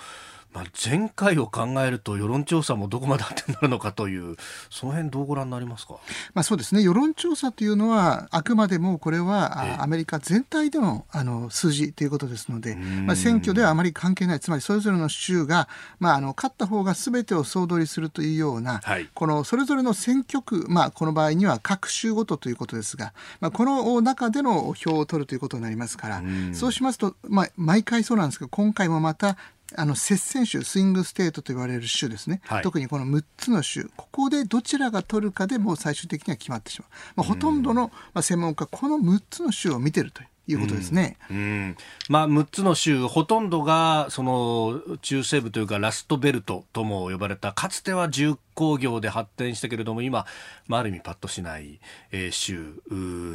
[0.52, 4.36] まあ、前回を考えると世論調査もどこまで当てになるのかという
[4.68, 5.94] その辺どうご覧になりますか、
[6.34, 6.82] まあ、そうですね。
[6.82, 29.36] 世論調査というのはあくまでもこれはアメリカ全体でのあの数字ということですので、まあ、選挙ではあまり関係ないつまりそれぞれの州が、まあ、あの勝った方がすべてを総取りするというような、はい、このそれぞれの選挙区、まあ、この場合には各州ごとということですが、まあ、この中での票を取るということになりますからそうしますと、まあ、毎回そうなんですけど今回もまた
[29.76, 40.28] あの接戦州 swing state と言われる州ですね、はい、特にこの6つの州ここでどちらが取るかでもう最終的には決まってしまう、まあ、ほとんどの専門家この6つの州を見てるという。
[40.52, 41.76] いうことですね、うん、うん、
[42.08, 50.26] まあ、6つの州、ほとんどがその中西部というかラストベルトとも呼ばれたかつては重工業で発展したけれども今、
[50.66, 51.80] まあ、ある意味パッとしない、
[52.10, 52.82] えー、州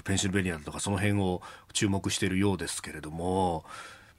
[0.03, 1.41] ペンシルベニアとかその辺を
[1.73, 3.63] 注目しているようですけれども。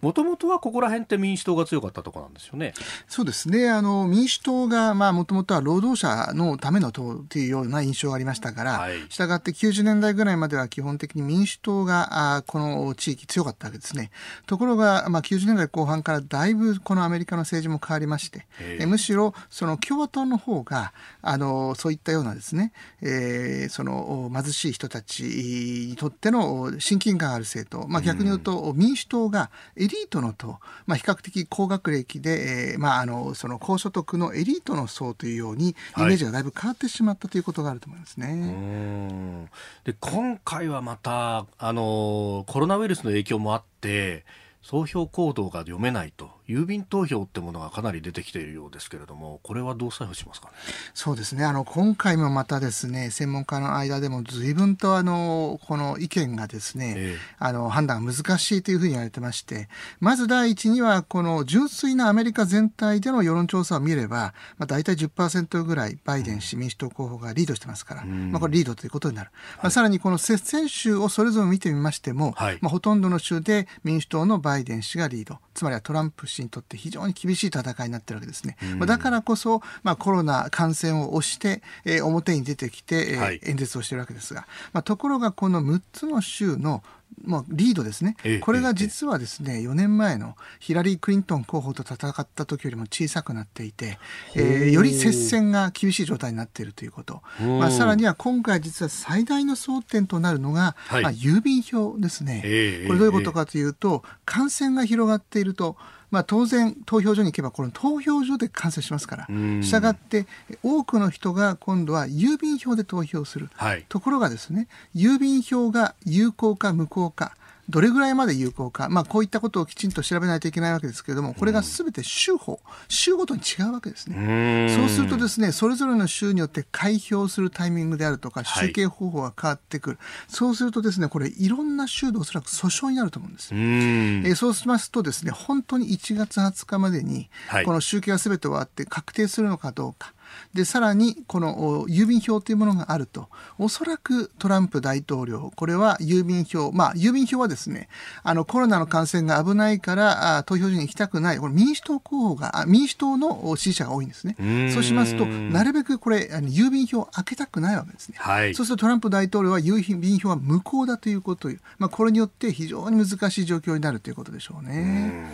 [0.03, 2.75] もともとはここら辺って民主党が強かったところなんですよね。
[3.09, 3.71] そうですね。
[3.71, 14.11] あの民主党がまあもともとは労働者のための党というような印象がありましたから、はい、したがって90年代ぐらいまでは基本的に民主党があこの地域強かったわけですね。
[14.47, 29.51] ところがまあ90年代後半からだいぶこのアメリカの政治も変わりまして、えむしろその共和党の方があのそういったようなですね、えー、その貧しい人たちにとっての親近感ある政党、まあ逆に言うと民主党が
[29.87, 39.49] エリートの党、まあ、比較的高学歴で、えーまあ、あのその高所得のエリートの層というようにイメージがだいぶ変わってしまったということがあると思いますね。
[39.85, 44.25] で今回はまたあのコロナウイルスの影響もあって
[44.69, 50.55] 総票行動が読めないと郵便投票ってものがかなり出てきているようですけれどもこれはどう採用しますかね？
[50.93, 51.45] そうですね。
[51.45, 59.69] あの今回もまたですね専門家の間でも随分とあのこの意見がですね、ええ、あの判断が難しいというふうに言われてまして
[60.01, 75.38] まず第一にはこの純粋なアメリカ全体での世論調査を見れば、まあ、大体10%ぐらいバイデン氏、民主党候補がリードしてますから、うん、まあ、これリードということになる、はい、まあ、さらにこの接戦州をそれぞれ見てみましても、はい、まあ、ほとんどの州で民主党のバイデン氏がリード。
[75.55, 78.57] つまりはトランプ氏にとって非常に厳しい戦いになってるわけですね。
[78.81, 86.83] うん、だからこそ、まあ、コロナ感染を押して、えー、表に出てきて、えー、はい、演説をしているわけですが、まあ、ところがこの6つの州の
[87.25, 93.99] まあ、リードですね、これが実はですね、4年前のヒラリー・クリントン候補と戦った時よりも小さくなっていて、
[94.37, 102.42] えー、より接戦が厳しい状態になっているということ、まあ、さらには今回実は最大の争点となるのが、はい、まあ、郵便票ですね、
[102.87, 105.77] これどういうことかというと、感染が広がっていると、
[106.11, 110.27] まあ、当然投票所に行けばこの投票所で感染しますからしたがって
[110.62, 117.37] 多くの人が今度は郵便票で投票する、はい、ところがですね郵便票が有効か無効か
[117.69, 124.75] どれぐらいまで有効か、まあ、こういったことをきちんと調べないといけないわけですけれども、これがすべて州法、州ごとに違うわけですね。
[124.77, 129.97] そうするとですね、それぞれの州によって開票するタイミングであるとか、集計方法が変わってくる。
[129.97, 133.51] はい、そうするとですね、これ、いろんな州でおそらく訴訟になると思うんです。
[133.53, 137.29] えー、そうしますとですね、本当に1月20日までに、
[137.65, 140.13] この集計がすべて終わって確定するのかどうか。
[140.55, 143.29] でさらにこの郵便票というものがあると。
[143.59, 147.88] おそらくトランプ大統領これは郵便票まあ郵便票はですね
[148.22, 151.38] あのコロナの感染が危ないからあ投票所に行きたくない。
[151.38, 154.37] これ民主党候補があ民主党の支持者が多いんですね。
[154.72, 161.46] そうしますとなるべくこれ郵便票を開けたくないわけですね、はい、そうするとトランプ大統領は郵便票は無効だということ
[161.79, 165.29] まあ、これによって非常に難しい状況になるということでしょうね。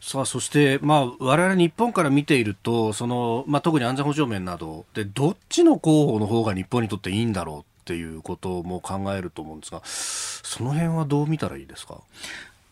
[0.00, 12.00] うさあそして、まあ、我々日本から見ているとその、まあ、特に安全保障面などでどっちの候補の方が日本にとっていいんだろうっていうことも考えると思うんですがその辺はどう見たらいいですか？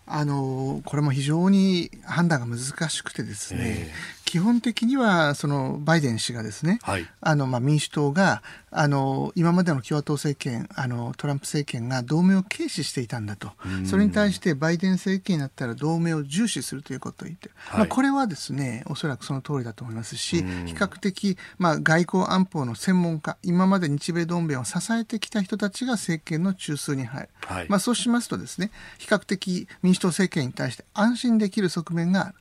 [0.06, 13.50] あのこれも非常に判断が難しくてですね、えー、基本的にはそのバイデン氏がですね、はい、あのまあ民主党があの今までの共和党政権あのトランプ政権が同盟を軽視していたんだと。
[13.84, 32.34] それに対してバイデン政権になったら同盟を重視するということを言って、はい、まあ、これはですねおそらくその通りだと思いますし比較的、まあ、外交安保の専門家今まで日米同盟を支えてきた人たちが政権の中枢に入る、はい、まあ、そうしますとですね比較的民主党政権に対して安心できる側面がある。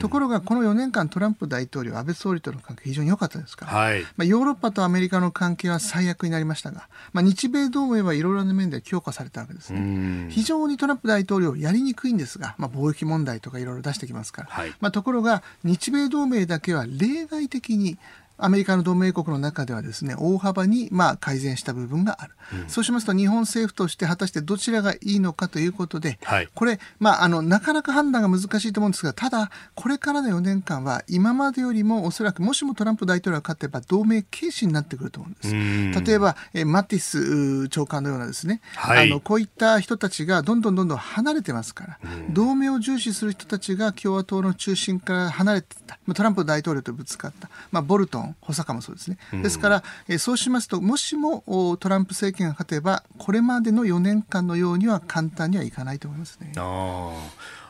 [0.00, 10.28] ところがこの4年間トランプ大統領安倍総理との関係非常に良かったですから、はい、まあ、ヨーロッパとアメリカの関係は最悪になりましたが、まあ、日米同盟はいろいろな面で強化されたわけですね。
[10.30, 17.98] 非常にトランプ大統領やりにくいんですが、まあ、貿易問題とかいろいろ出してきますから、はい、まあ、ところが日米同盟だけは例外的に
[18.38, 36.04] アメリカの同盟国の中ではですね大幅にまあ改善した部分がある、うん、そうしますと日本政府として果たしてどちらがいいのかということで、はい、これ、まあ、あのなかなか判断が難しいと思うんですがただこれからの4年間は今までよりもおそらくもしもトランプ大統領が勝てば同盟軽視になってくると思うんです。
[36.04, 41.98] 例えばえマティス長官のようなですね、はい、あのこういった人たちがどんどんどんどん離れてますから、
[42.30, 45.98] 同盟を重視する人たちが共和党の中心から離れてた。
[46.14, 49.18] トランプ大統領とぶつかった、まあ、ボルトン補佐官もそうですね。
[49.42, 51.44] ですから、えそうしますと、もしも
[51.78, 56.52] トランプ政権が勝てば、これまでの4年間のようには簡単にはいかないと思いますね。
[56.56, 57.12] あ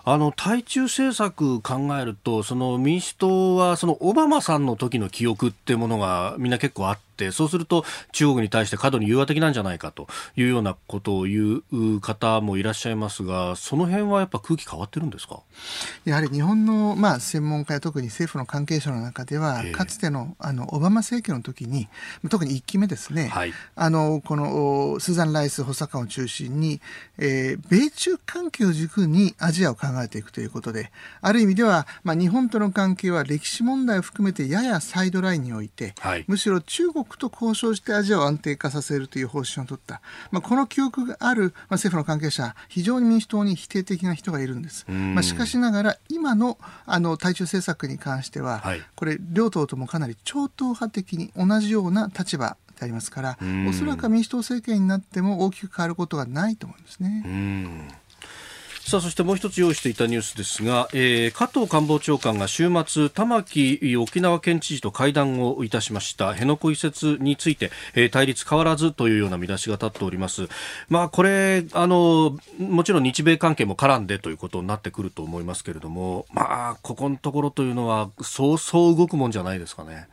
[0.09, 6.99] あの対中政策考えると、その民主党はそのオバマさんの時の記憶っていうものがみんな結構あっ、
[7.33, 15.41] そうすると中国に対して過度に融和的なんじゃないかというようなことを言う方もいらっしゃいますが、その辺はやっぱ空気変わってるんですか？
[16.05, 21.89] やはり日本の、まあ、専門家や特に政府の関係者の中では、かつてのあのオバマ政権の時に、
[22.29, 26.81] 特に1期目ですね、はい、あのこのスーザン・ライス補佐官を中心に、
[27.19, 53.39] えー、米中関係を軸にアジアを考えていくということで、ある意味では、まあ、日本との関係は歴史問題を含めてややサイドラインにおいて、はい、むしろ中国と交渉してアジアを安定化させるという方針を取った、まあ、この記憶がある、まあ、政府の関係者非常に民主党に否定的な人がいるんです、まあ、しかしながら今のあの対中政策に関しては、はい、これ両党ともかなり超党派的に同じような立場でありますから
[53.69, 57.97] おそらく民主党政権になっても大きく変わることがないと思うんですね。
[58.87, 66.29] さあそしてもう一つ用意していたニュースですが、えー、加藤官房長官が週末玉城沖縄県知事と会談をいたしました。
[66.29, 70.49] 辺野古移設について、えー、対立変わらずというような見出しが立っております。
[70.89, 80.07] まあこれあのもちろん日米関係も絡んでということになってくると思いますけれどもまあここのところというのはそうそう動くもんじゃないですかね。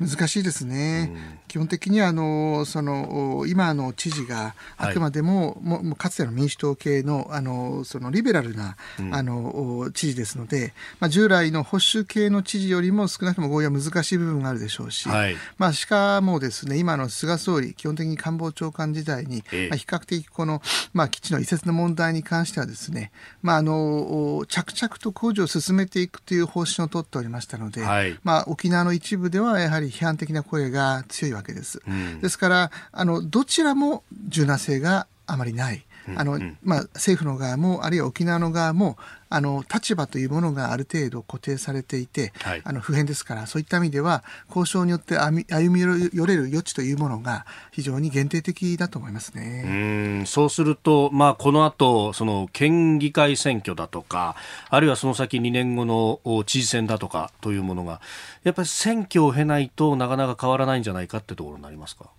[0.00, 5.32] 難しいですね、うん、基本的にはあのその今の知事があくまでも
[5.64, 31.80] はい、もかつての民主党系のあのそのリベラルな、うん、あの知事ですので、まあ、従来の保守系の知事よりも少なくとも合意は難しい部分があるでしょうし、はい、まあ、しかもですね今の菅総理基本的に官房長官時代に、ええ、まあ、比較的この、まあ、基地の移設の問題に関してはですね、まあ、あの着々と工事を進めていくという方針を取っておりましたので、はい、まあ、沖縄の一部ではやはり批判的な声が強いわけです。
[31.86, 35.84] うん、ですからあのどちらも柔軟性があまりない。
[36.16, 38.96] あのまあ、政府の側もあるいは沖縄の側も
[39.28, 49.62] あの立場というものがある程度固定されていて、はい、あの普遍ですからそういった意味では交渉によって歩み寄れる余地というものが非常に限定的だと思いますね。
[49.64, 50.26] うん。
[50.26, 54.36] そうすると、まあ、この後その県議会選挙だとか
[54.68, 58.02] あるいはその先2年後の知事選だとかというものが
[58.44, 62.10] やっぱり選挙を経ないとなかなか変わらないんじゃないかってところになりますか？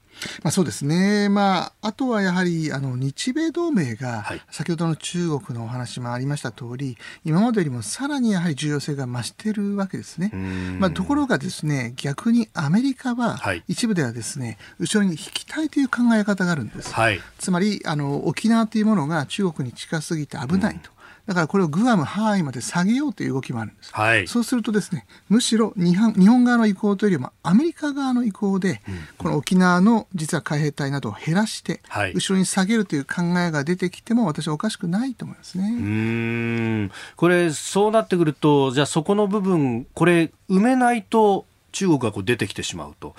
[0.44, 10.32] まあ、そうですね、まあ、あとはやはりあの日米同盟が、先ほどの中国のお話もありました通り、今までよりもさらにやはり重要性が増しているわけですね。
[10.80, 16.94] まあ、ところがですね、逆にアメリカは、一部ではですね、後ろに引きたいという考え方があるんです。
[16.94, 20.93] はい、つまりあの沖縄というものが中国に近すぎて危ないと。
[21.26, 23.92] だからこれをグアム、ハワイまで下げようという動きもあるんです。
[23.94, 35.70] はい、そうするとですね、むしろ日本日本側の意向というよりもアメリカ側の意向で、うん、この沖縄の実は海兵隊などを減らして、はい、後ろに下げるという考えが出てきても私はおかしくないと思いますね。
[35.70, 36.92] うん。
[37.16, 43.16] これそうなってくるとじゃあそこの部分これ埋めないと中国がこう出てきてしまうと。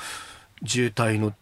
[0.63, 1.35] 自衛隊の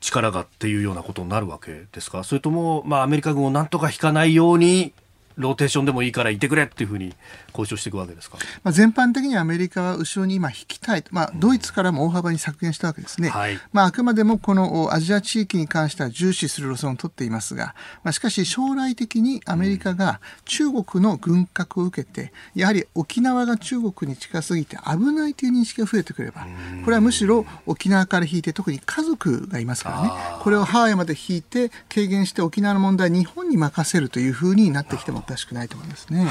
[0.00, 2.24] 力がっていうようなことになるわけですか？
[2.24, 4.92] それとも、まあ、アメリカ軍をなんとか引かないように
[5.38, 7.14] ローテーションでもいいからいてくれっていうふうに
[7.48, 26.46] 交渉していくわけですか、まあ、全般的にアメリカは後ろに今引きたい、まあ、ドイツからも大幅に削減したわけですね、うんはい、まあ、あくまでもこのアジア地域に関しては重視する路線を取っていますが、まあ、しかし将来的にアメリカが中国の軍拡を受けてやはり沖縄が中国に近すぎて危ないという認識が増えてくれば
[26.84, 30.10] これはむしろ沖縄から引いて特に家族がいますからね。
[30.40, 36.30] これをハワイまで引いて軽減して沖縄の問題日本に任せるというふうになってきてもおかしくないと思いますね、は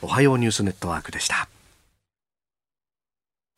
[0.00, 1.48] おはようニュースネットワークでした。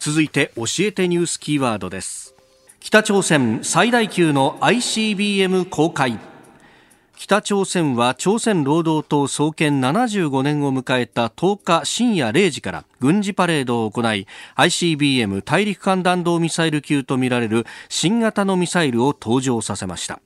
[0.00, 2.34] 続いて教えてニュースキーワードです。
[2.80, 6.18] 北朝鮮最大級の ICBM 公開。
[7.20, 20.18] 北朝鮮は朝鮮労働党創建75年を迎えた10日深夜0時から軍事パレードを行い ICBM 大陸間弾道ミサイル級とみられる新型のミサイルを登場させました。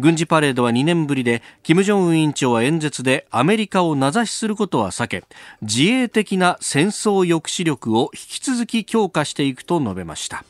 [0.00, 5.24] 軍事パレードは2年ぶりで金正恩委員長は演説でアメリカを名指しすることは避け
[5.62, 10.44] 自衛的な戦争抑止力を引き続き強化していくと述べました。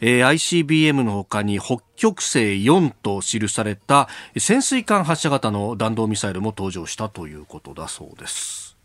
[0.00, 8.76] えー、ICBM のほかに北極星4と記された潜水艦発射型の弾道ミサイルも登場したということだそうです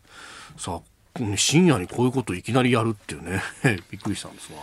[0.58, 3.42] さあ深夜にこういうことをいきなりやるっていうね
[3.90, 4.58] びっくりしたんですが。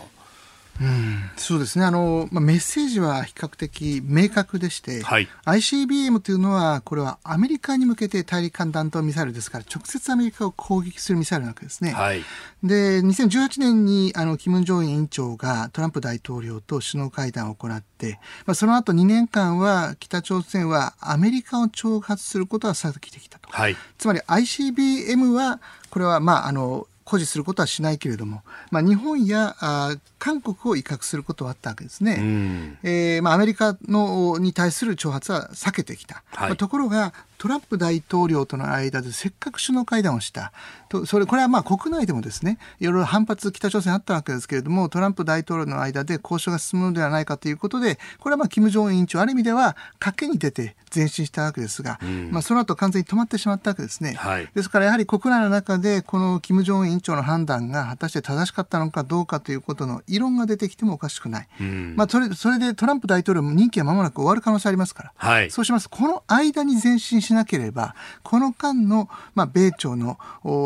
[0.81, 1.85] うん、そうですね。
[1.85, 11.91] あの、まあ、メッセージは比較的明確でして、はい、ICBM というのはこれはアメリカに向けて大陸間弾道ミサイルですから直接アメリカを攻撃するミサイルなわけですね。
[11.91, 12.23] はい、
[12.63, 23.49] で2018年にあの金正恩委員長がトランプ大統領と首脳会談を行って、まあ、その後2年間は北朝鮮はアメリカを挑発することは避けてきたと。
[23.51, 25.61] はい、つまり ICBM は
[25.91, 32.17] これはまああの誇示することはしないけれども、まあ、日本やあ韓国を威嚇することはあったわけですね。
[32.19, 36.23] うん、えー、まあ、アメリカのに対する挑発は避けてきた。
[36.31, 37.13] はい、まあ、ところが
[37.43, 40.53] トランプ大統領との間でせっかく首脳会談をした。
[40.87, 65.89] とそれこれはまあ国内でもですねいろいろ反発北朝鮮あったわけですけれどもトランプ大統領の間で交渉が進むのではないかということでこれはまあ金正恩委員長ある意味では賭けに出て前進したわけですが、うん、まあ、その後完全に止まってしまったわけですね、はい、ですからやはり国内の中でこの金正恩委員長の判断が果たして正しかったのかどうかということの異論が出てきてもおかしくない、うん、まあ、それそれでトランプ大統領も任期は間もなく終わる可能性ありますから、はい、そうします。
[65.89, 70.17] とこの間に前進しなければこの間の、まあ、米朝の,、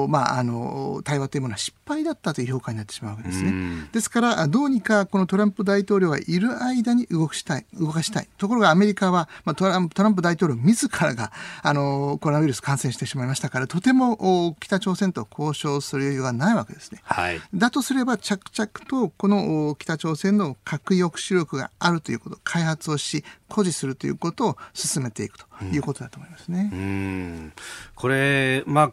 [0.10, 3.88] まあ、あの対話というものは失敗だったという評価になってしまうわけですね。
[3.92, 11.32] ですからどうにかこのトランプ大統領がいる間に動かしたい動かしたいところがアメリカは、まあ、トランプ大統領自らが
[11.64, 17.00] あのコロナウイルス感染してしまいましたからとても北朝鮮と交渉する余裕がないわけですね。
[17.04, 26.70] はい、だとすれば着々とこの北朝鮮の核抑止力があるということ開発をし誇示するということを進めていくということだと思いますね。
[26.72, 27.54] うん
[27.96, 28.92] これ、まあ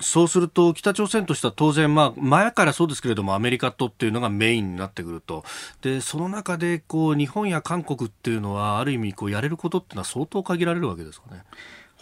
[0.00, 5.44] そうすると北朝鮮としては当然、まあ、前からそうですけれどもアメリカとっていうのがメインになってくると
[5.82, 11.42] でその中でこう日本や韓国っていうのはある意味こうやれることっていうのは相当限られるわけですかね。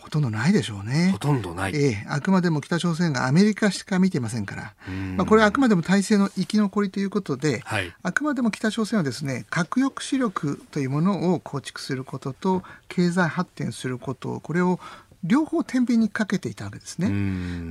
[0.09, 1.11] ほとんどないでしょうね。
[1.13, 1.77] ほとんどない。
[1.77, 4.75] ええ、あくまでも北朝鮮がアメリカしか見てませんから、
[5.17, 14.81] まあ、これはあくまでも体制の生き残りということで、はい、あくまでも北朝鮮はですね、核抑止力というものを構築することと、経済発展すること、これを
[15.25, 17.11] 両方天秤にかけていたわけですね。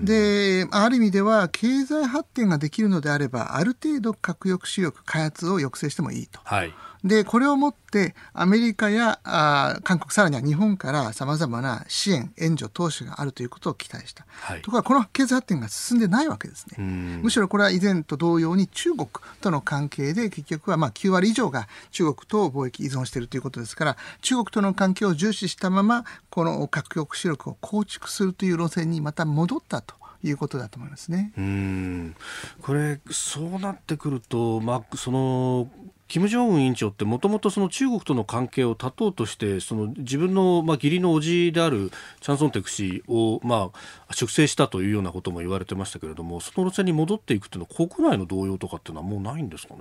[0.04, 6.40] で、ある意味では経済発展ができるのであれば、ある程度核抑止力開発を抑制してもいいと。
[6.44, 6.74] はい
[7.04, 16.84] でこれをもってアメリカやあ韓国さらには日本からさまざまな支援援助投資があるということを期待した、はい、ところがこの経済発展が進んでないわけですね。
[17.22, 19.08] むしろこれは以前と同様に中国
[19.42, 31.32] との関係で結局はまあ9割以上が中国と貿易依存しているということですから中国との関係を重視したままこの核抑止力を構築するという路線にまた戻ったということだと思いますね。
[31.38, 32.16] うん。
[32.62, 35.70] これそうなってくると、まあ、その
[36.08, 41.92] 金正恩委員長ってもともとその中国との関係を断とうとしてその自分のまあ義理の叔父である
[42.22, 43.72] チャン・ソンテク氏をま
[44.08, 49.80] あ粛清したというようなことも言われてましたけれどもその路線に戻っていくというのは国内の動揺とかっていうのはもうないんですかね？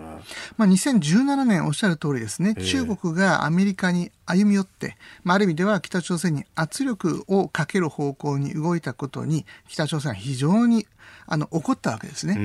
[0.57, 10.87] まあ2017年おっしゃる通りですね、中国がアメリカに歩み寄って、まあ、ある意味では北朝鮮に圧力をかける方向に動いたことに北朝鮮は非常に
[11.27, 12.37] あの怒ったわけですね、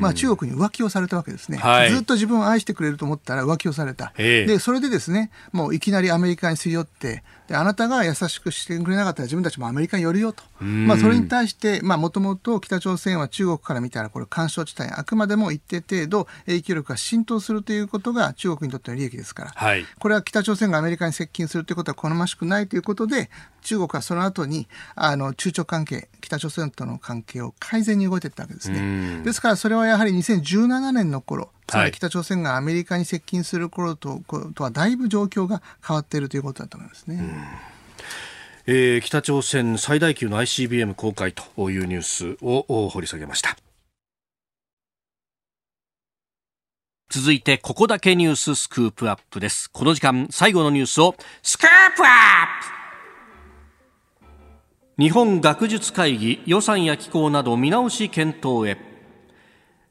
[0.00, 23.28] まあ、中国に浮気をされたわけですね、はい、ずっと自分を愛してくれると思ったら浮気をされた、でそれでですねもういきなりアメリカにすり寄ってであなたが優しくしてくれなかったら自分たちもアメリカに寄るよと、まあ、それに対してもともと北朝鮮は中国から見たらこれ干渉地帯あくまでも一定程度影響力が浸透するということが中国にとっての利益ですから、はい、これは北朝鮮がアメリカに接近するということは好ましくないということで
[23.60, 29.22] 中国はその後にあの中朝関係北朝鮮との関係を改善に動いていったわけですね。
[29.24, 34.20] ですからそれはやはり2017年の頃つまり北朝鮮がアメリカに接近する頃と,、
[34.54, 37.22] とはだいぶ状況が変わっているということだと思いますね。
[38.66, 43.56] えー、北朝鮮最大級の ICBM 公開というニュースを掘り下げました。
[47.10, 49.70] 続いてここだけニューススクープアップです。
[49.70, 52.83] この時間最後のニュースをスクープアップ
[54.96, 58.93] 日本学術会議予算や機構など見直し検討へ。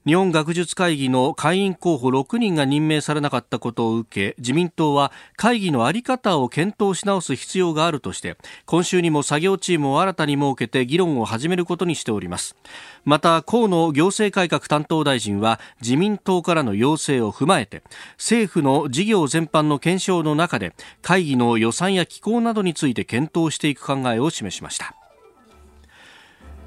[0.05, 8.35] 日本学術会議の会員候補6人が任命されなかったことを受け自民党は会議の在り方を検討し直す必要があるとして
[8.65, 12.57] 今週にも作業チームを新たに設けて議論を始めることにしております。
[13.05, 17.81] また河野行政改革担当大臣は自民党からの要請を踏まえて
[18.17, 24.95] 政府の事業全般の検証の中で会議の予算や機構などについて検討していく考えを示しました。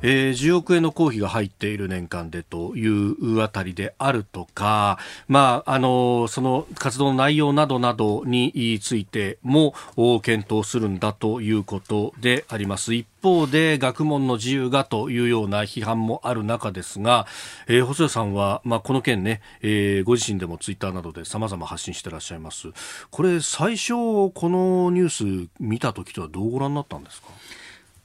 [0.09, 9.74] えー、10億円の公費が入っている年間でというあたりであるとか、まあ、あのその活動の内容などなどについても
[10.22, 12.94] 検討するんだということであります。
[12.94, 17.26] 一方で学問の自由がというような批判もある中ですが、
[17.66, 22.68] えー、細谷さんは、まあ、この件ね、えー、ご自身でもツイッターなどで様々発信してらっしゃいます。
[23.11, 27.28] これ最初このニュース見た時とはどうご覧になったんですか？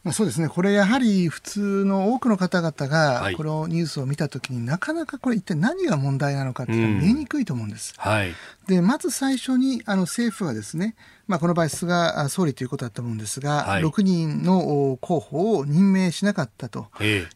[0.04, 7.94] まあ、そうですね、これやはり普通の多くの方々がこのニュースを見たときに、なかなかこれ一体何が問題なのかっていうのは見えにくいと思うんです。
[8.04, 8.34] うんはい、
[8.68, 10.96] でまず最初にあの政府はですね
[11.28, 16.88] まあ、この場合、菅総理ということだと思うんですが、はい、6人の候補を任命しなかったと、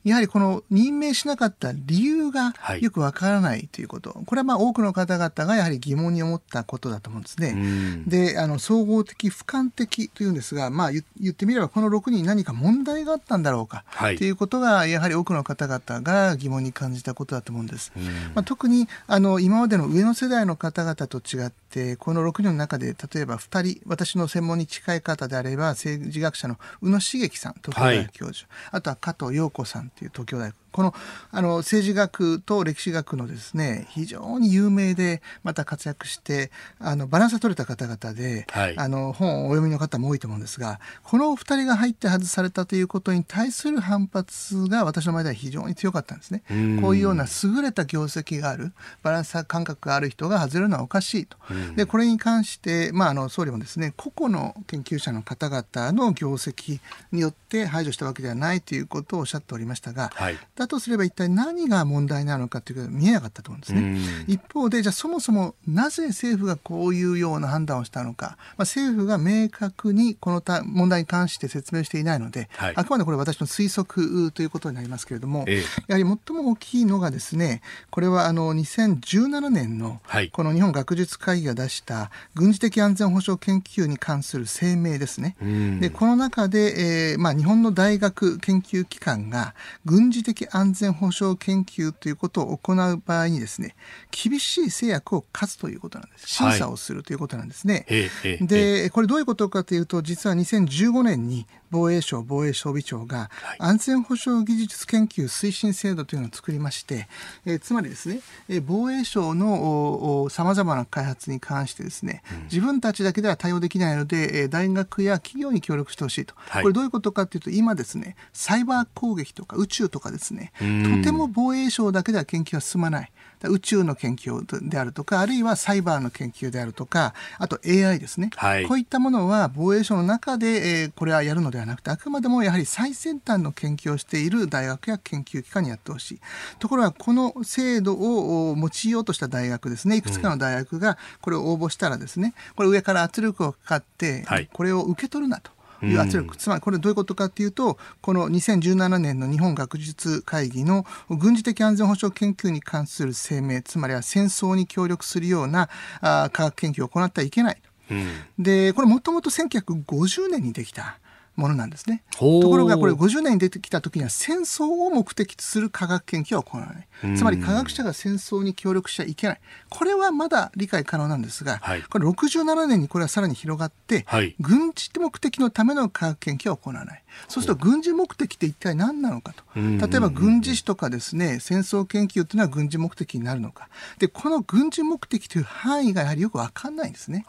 [0.03, 8.03] やはりこの任命しなかった理由がよくわからないということ、はい、これはまあ多くの方々がやはり疑問に思ったことだと思うんですね。
[8.07, 17.91] で、あの総合的、俯瞰的というんですが、まあ、言ってみれば、この6人に何か問題があったんだろうか、はい、ということが、やはり多くの方々が疑問に感じたことだと思うんです。
[18.33, 30.93] まあ、特にあの今までの上の世代の方々と違って、この6人の中で、例えば2人、私の専門に近い方であれば政治学者の宇野茂樹さん東京大学教授、はい、あとは加藤陽子さんという東京大学この
[31.31, 46.43] あの政治学と歴史学のですね非常に有名でまた活躍してあのバランスが取れた方々で、はい、あの本をお読みの方も多いと思うんですがこのお二人が入って外されたということに対する反発が私の前では非常に強かったんですね。
[46.81, 51.37] こういうような優れた業績があるバランス感覚がある人が外れるのはおかしいと。
[51.77, 56.81] でこれに関して、まあ、あの総理もですね個々の研究者の方々の業績
[57.13, 63.97] によって排除したわけではないということをおっしゃっておりましたが、はい、だとすれば一体何が問題なのかということが見えなかったと思うんですね。
[64.27, 77.61] 一方でじゃあそもそもなぜ政府がこういうような判断をしたのか、まあ、政府が明確にこの問題に関して説明していないので、はい、あくまでこれ私の推測ということになりますけれども、ええ、やはり最も大きいのがですね
[77.91, 80.01] これはあの2017年の
[80.31, 85.35] この日本学術会議が出した軍事的安全保障研究に関する声明ですね。
[85.79, 89.53] でこの中で、えーまあ、日本の大学研究機関が
[89.85, 93.75] 軍事的安全保障研究ということを行う場合にですね
[94.09, 96.27] 厳しい制約を課すということなんです。
[96.29, 97.85] 審査をするということなんですね。
[97.89, 101.45] はい、でこれどういうことかというと実は2015年に
[101.75, 107.09] 防衛省防衛装備庁が安全保障技術研究推進制度というのを作りまして、
[107.45, 123.11] えー、つまりですね、えー、防衛省のさまざまな開発に関してですね、うん、自分たちだけでは対応できないので、えー、大学や企業に協力してほしいと、はい、これどういうことかというと今ですねサイバー攻撃とか宇宙とかですねとても防衛省だけでは研究は進まない。
[123.49, 136.19] 宇宙の研究であるとかあるいはサイバーの研究であるとかあと AI ですね、はい、こういったものは防衛省の中で、えー、これはやるのでははなくてあくまでもやはり最先端の研究をしている大学や研究機関にやってほしい。
[136.59, 139.97] ところがこの制度を用いようとした大学ですね。
[139.97, 145.54] いくつかの大学がこれを応募したらですねこれ上から圧力がかかって、これを受け取るなと。
[145.85, 155.69] いう圧力、つまりこれどういうことかというとこの2017年の日本学術会議の軍事的安全保障研究に関する声明つまりは戦争に協力するような
[156.01, 157.61] あ科学研究を行ってはいけない。
[157.91, 160.97] うん、でこれもともと1950年にできた
[161.35, 162.03] ものなんですね。
[162.11, 166.87] ところがこれ50年に出てきた時には戦争を目的とする科学研究は行わない。
[167.15, 169.41] つまり科学者が戦争に協力しちゃいけない。
[169.69, 177.03] これはまだ理解可能なんですが、はい、これ67年にこれはさらに広がって、はい、軍事目的のための科学研究は行わない。
[177.27, 179.43] そうすると軍事目的って一体何なのかと。
[179.55, 183.69] 例えば軍事史とかですね、戦争研究っていうのは軍事目的になるのか。
[183.99, 187.25] で、この軍事目的という範囲がやはりよくわかんないんですね。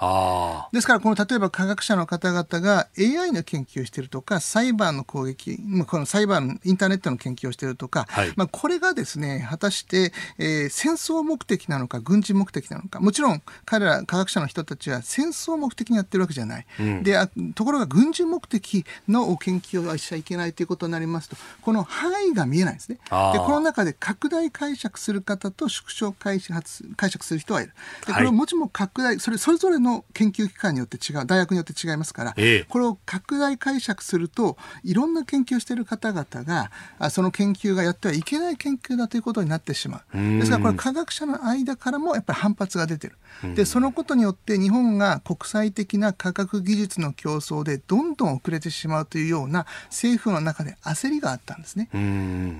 [0.72, 13.00] ですからこの例えば科学者の方々が AI の研究をしているとか、サイバーの攻撃、このサイバーのインターネットの研究をしているとか、はい、まあこれがですね、果たして、えー、戦争目的なのか軍事目的なのか。
[13.00, 16.66] もちろん彼ら科学者の人たちは戦争目的にやってるわけじゃない。
[16.78, 17.16] うん、で
[17.54, 22.98] ところが軍事目的の研究をしちゃいけないということになりますとこの範囲が見えないんですね。
[23.04, 26.62] でこの中で拡大解釈する方と縮小解釈
[26.96, 27.72] 解釈する人はいる。
[28.06, 40.38] でこれをもちも拡大それそれぞれの研究機関によって違う大学によって違いますから、えこれを拡大解釈するといろんな研究をしている方々があその研究がやってはいけない研究だということになってしまう。
[40.38, 43.16] ですからこれ科学者の間からもやっぱり反発が出てる。
[43.54, 51.88] でそのことによって日本が国際的な科学技術の競争でどんどん遅れてしまうというような政府の中で焦りがあったんですね。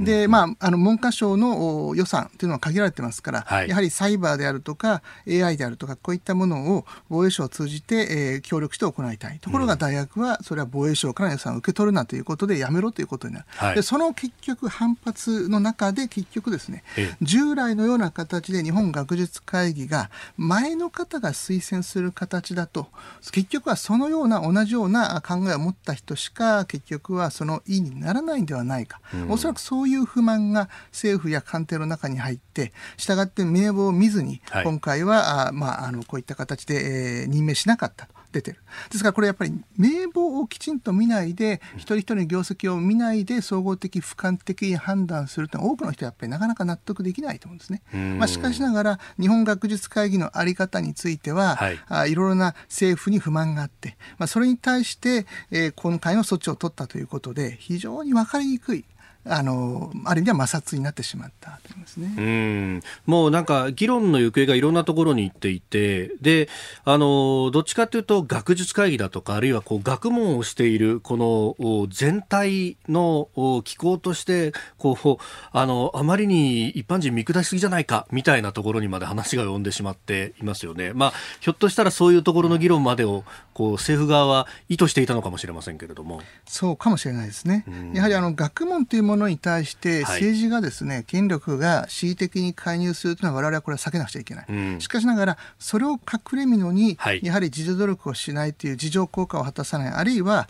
[0.01, 16.76] でまああの文科省の予算というのは限られてますから、はい、やはりサイバーであるとか AI であるとかこういったものを防衛省を通じて、えー、協力して行いたいところが大学はそれは防衛省から予算を受け取るなということでやめろということになる、はい、でその結局反発の中で結局ですね
[17.23, 22.89] 従来のような形で日本学術会議が前の方が推薦する形だと
[23.33, 38.16] 結局はそのような同じような考えを持った人しか結局はその意にならないんではないか、うん、おそらくそういう不満が政府や官邸の中に入ってしたがって名簿を見ずに、今回はあ、まあ、あのこういった形で、えー、任命しなかったと。
[38.37, 38.59] 出てる。
[38.91, 47.83] ですからこれやっぱり名簿をきちんと見ないで一人一人の業績を見ないで総合的俯瞰的に判断するというのは多くの人はやっぱりなかなか納得できないと思うんですね。
[48.19, 58.85] まあ、しかしながら日本学術会議の在り方については、はい、あいろいろな政府に不満があって、まあ、それに対して、えー、今回の措置を取ったということで非常に分かりにくい
[59.29, 66.49] あのある意味では摩擦になってしまったと思いますねうんもうなんか議論の行方がいろんなところに行っていてで
[66.85, 73.29] あのどっちかというと学術会議だとかあるいはこう学問をしているこの全体の
[73.65, 80.93] 機構としてこうあのあまりに一般人見下しすぎじゃないかみたいなところにまで話が及んでしまっていますよね。
[80.95, 83.25] まあ、ひょっとしたらそういうところの議論までを
[83.55, 87.65] こう政府側は意図していたのかもしれませんけれどもそうかもしれないですね。
[87.95, 99.93] やはりあの学問というものに対して政治がですね、はい、権力が恣意的に介入するというのは我々はこれは避けなくちゃいけない、うん、しかしながらそれを隠れみのに、はい、やはり自助努力をしないという自助効果を果たさない。
[99.93, 100.49] あるいは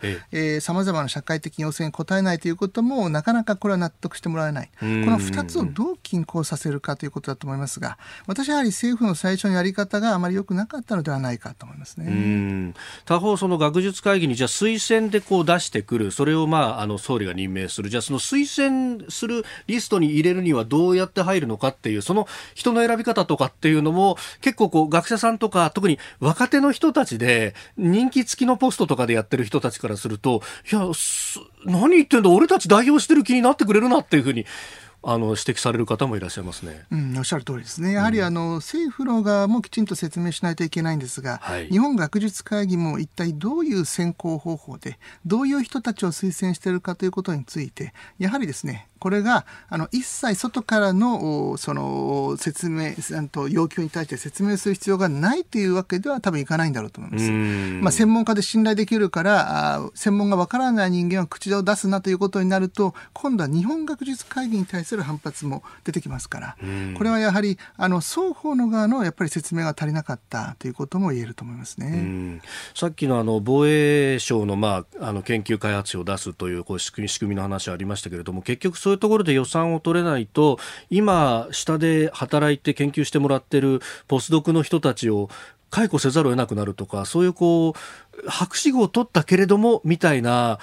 [0.61, 12.73] さまざまな社会的要請に応えないということもなかなかこれは納得してもらえない、この2つをどう均衡させるかということだと思いますが私はやはり政府の最初のやり方があまり良くなかったのではないかと思いますね。
[13.05, 16.11] 他方その学術会議にじゃあ推薦でこう出してくる。
[16.11, 17.89] それをまああの総理が任命する。
[17.89, 30.41] じゃあその推薦するリストに入れるにはどうやって入るのかっていうその人の選び方とかっていうのも結構こう学者さんとか特に若手の人たちで人気付きのポストとかでやってる人たちからすると
[30.71, 30.81] いや
[31.65, 34.45] 何言ってんだ俺たち代表してる気になってくれるなっていうふうに
[35.09, 52.93] あの指摘される方もいらっしゃいますね、うん、おっしゃる通りですね、やはりあの、政府の側もきちんと説明しないといけないんですが、はい、日本学術会議も一体どういう選考方法で、どういう人たちを推薦しているかということについて、やはりですね、これがあの一切外からのその説明
[53.31, 57.31] と要求に対して説明する必要がないというわけでは多分いかないんだろうと思います。
[57.31, 66.57] まあ、専門家で信頼できるからあ専門がわからない人間は口を出すなということになると今度は日本学術会議に対する反発も出てきますから
[66.97, 72.41] これはやはりあの双方の側のやっぱり説明が足りなかったということも言えると思いますね。
[72.73, 80.59] さっきのあの防衛省の,、まあ、あの研究開発費を出すというこう仕組み仕組みの話ありましたけれども結局そういうところで予算を取れないと
[80.89, 85.29] 今、下で働いて研究してもらってるポスドクの人たちを
[85.69, 90.59] 解雇せざるを得なくなるとかそういうこう博士号を取ったけれどもみたいな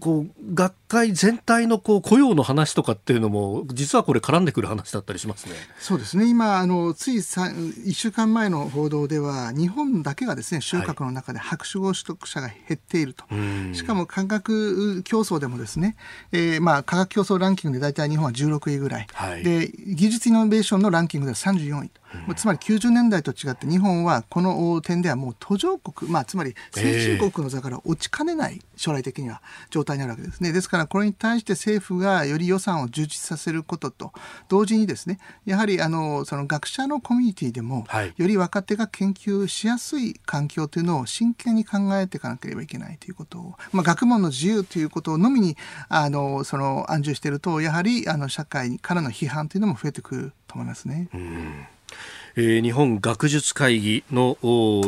[0.00, 5.54] こう学会全体のこう雇用の話とかっていうのも実はこれ絡んでくる話だったりしますね。
[5.78, 6.28] そうですね。
[6.28, 15.96] 今あのつい1週間前の報道では日本だけがですね収穫の中で博士号取得者が減っていると、はい、しかも科学競争でもですね、
[16.32, 21.90] えー、まあ科学競争ランキングで大体日本は16位ぐらい、はい、で技術イノベーションのランキングでは34位
[22.28, 30.52] うん、つまり90年代と違って日本はこの点ではもう途上国、まあ、つまり先進国の座から落ちかねない将来的には状態になるわけですね。
[30.52, 34.12] ですからこれに対して政府がより予算を充実させることと
[34.48, 37.86] 同時にですねやはりあのその学者のコミュニティでも、
[38.16, 45.56] より若手が研究しやすい環境というのを真剣に考えていかなければいけないということを、まあ、学問の自由ということのみに
[45.88, 51.08] あのその安住しているとやはりあの社会からの批判というのも増えてくると思いますね。
[51.14, 51.66] うん
[52.36, 54.36] えー、日本学術会議の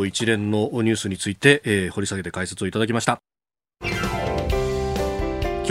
[0.07, 3.18] 一連のニュースについて、えー、掘り下げて解説をいただきました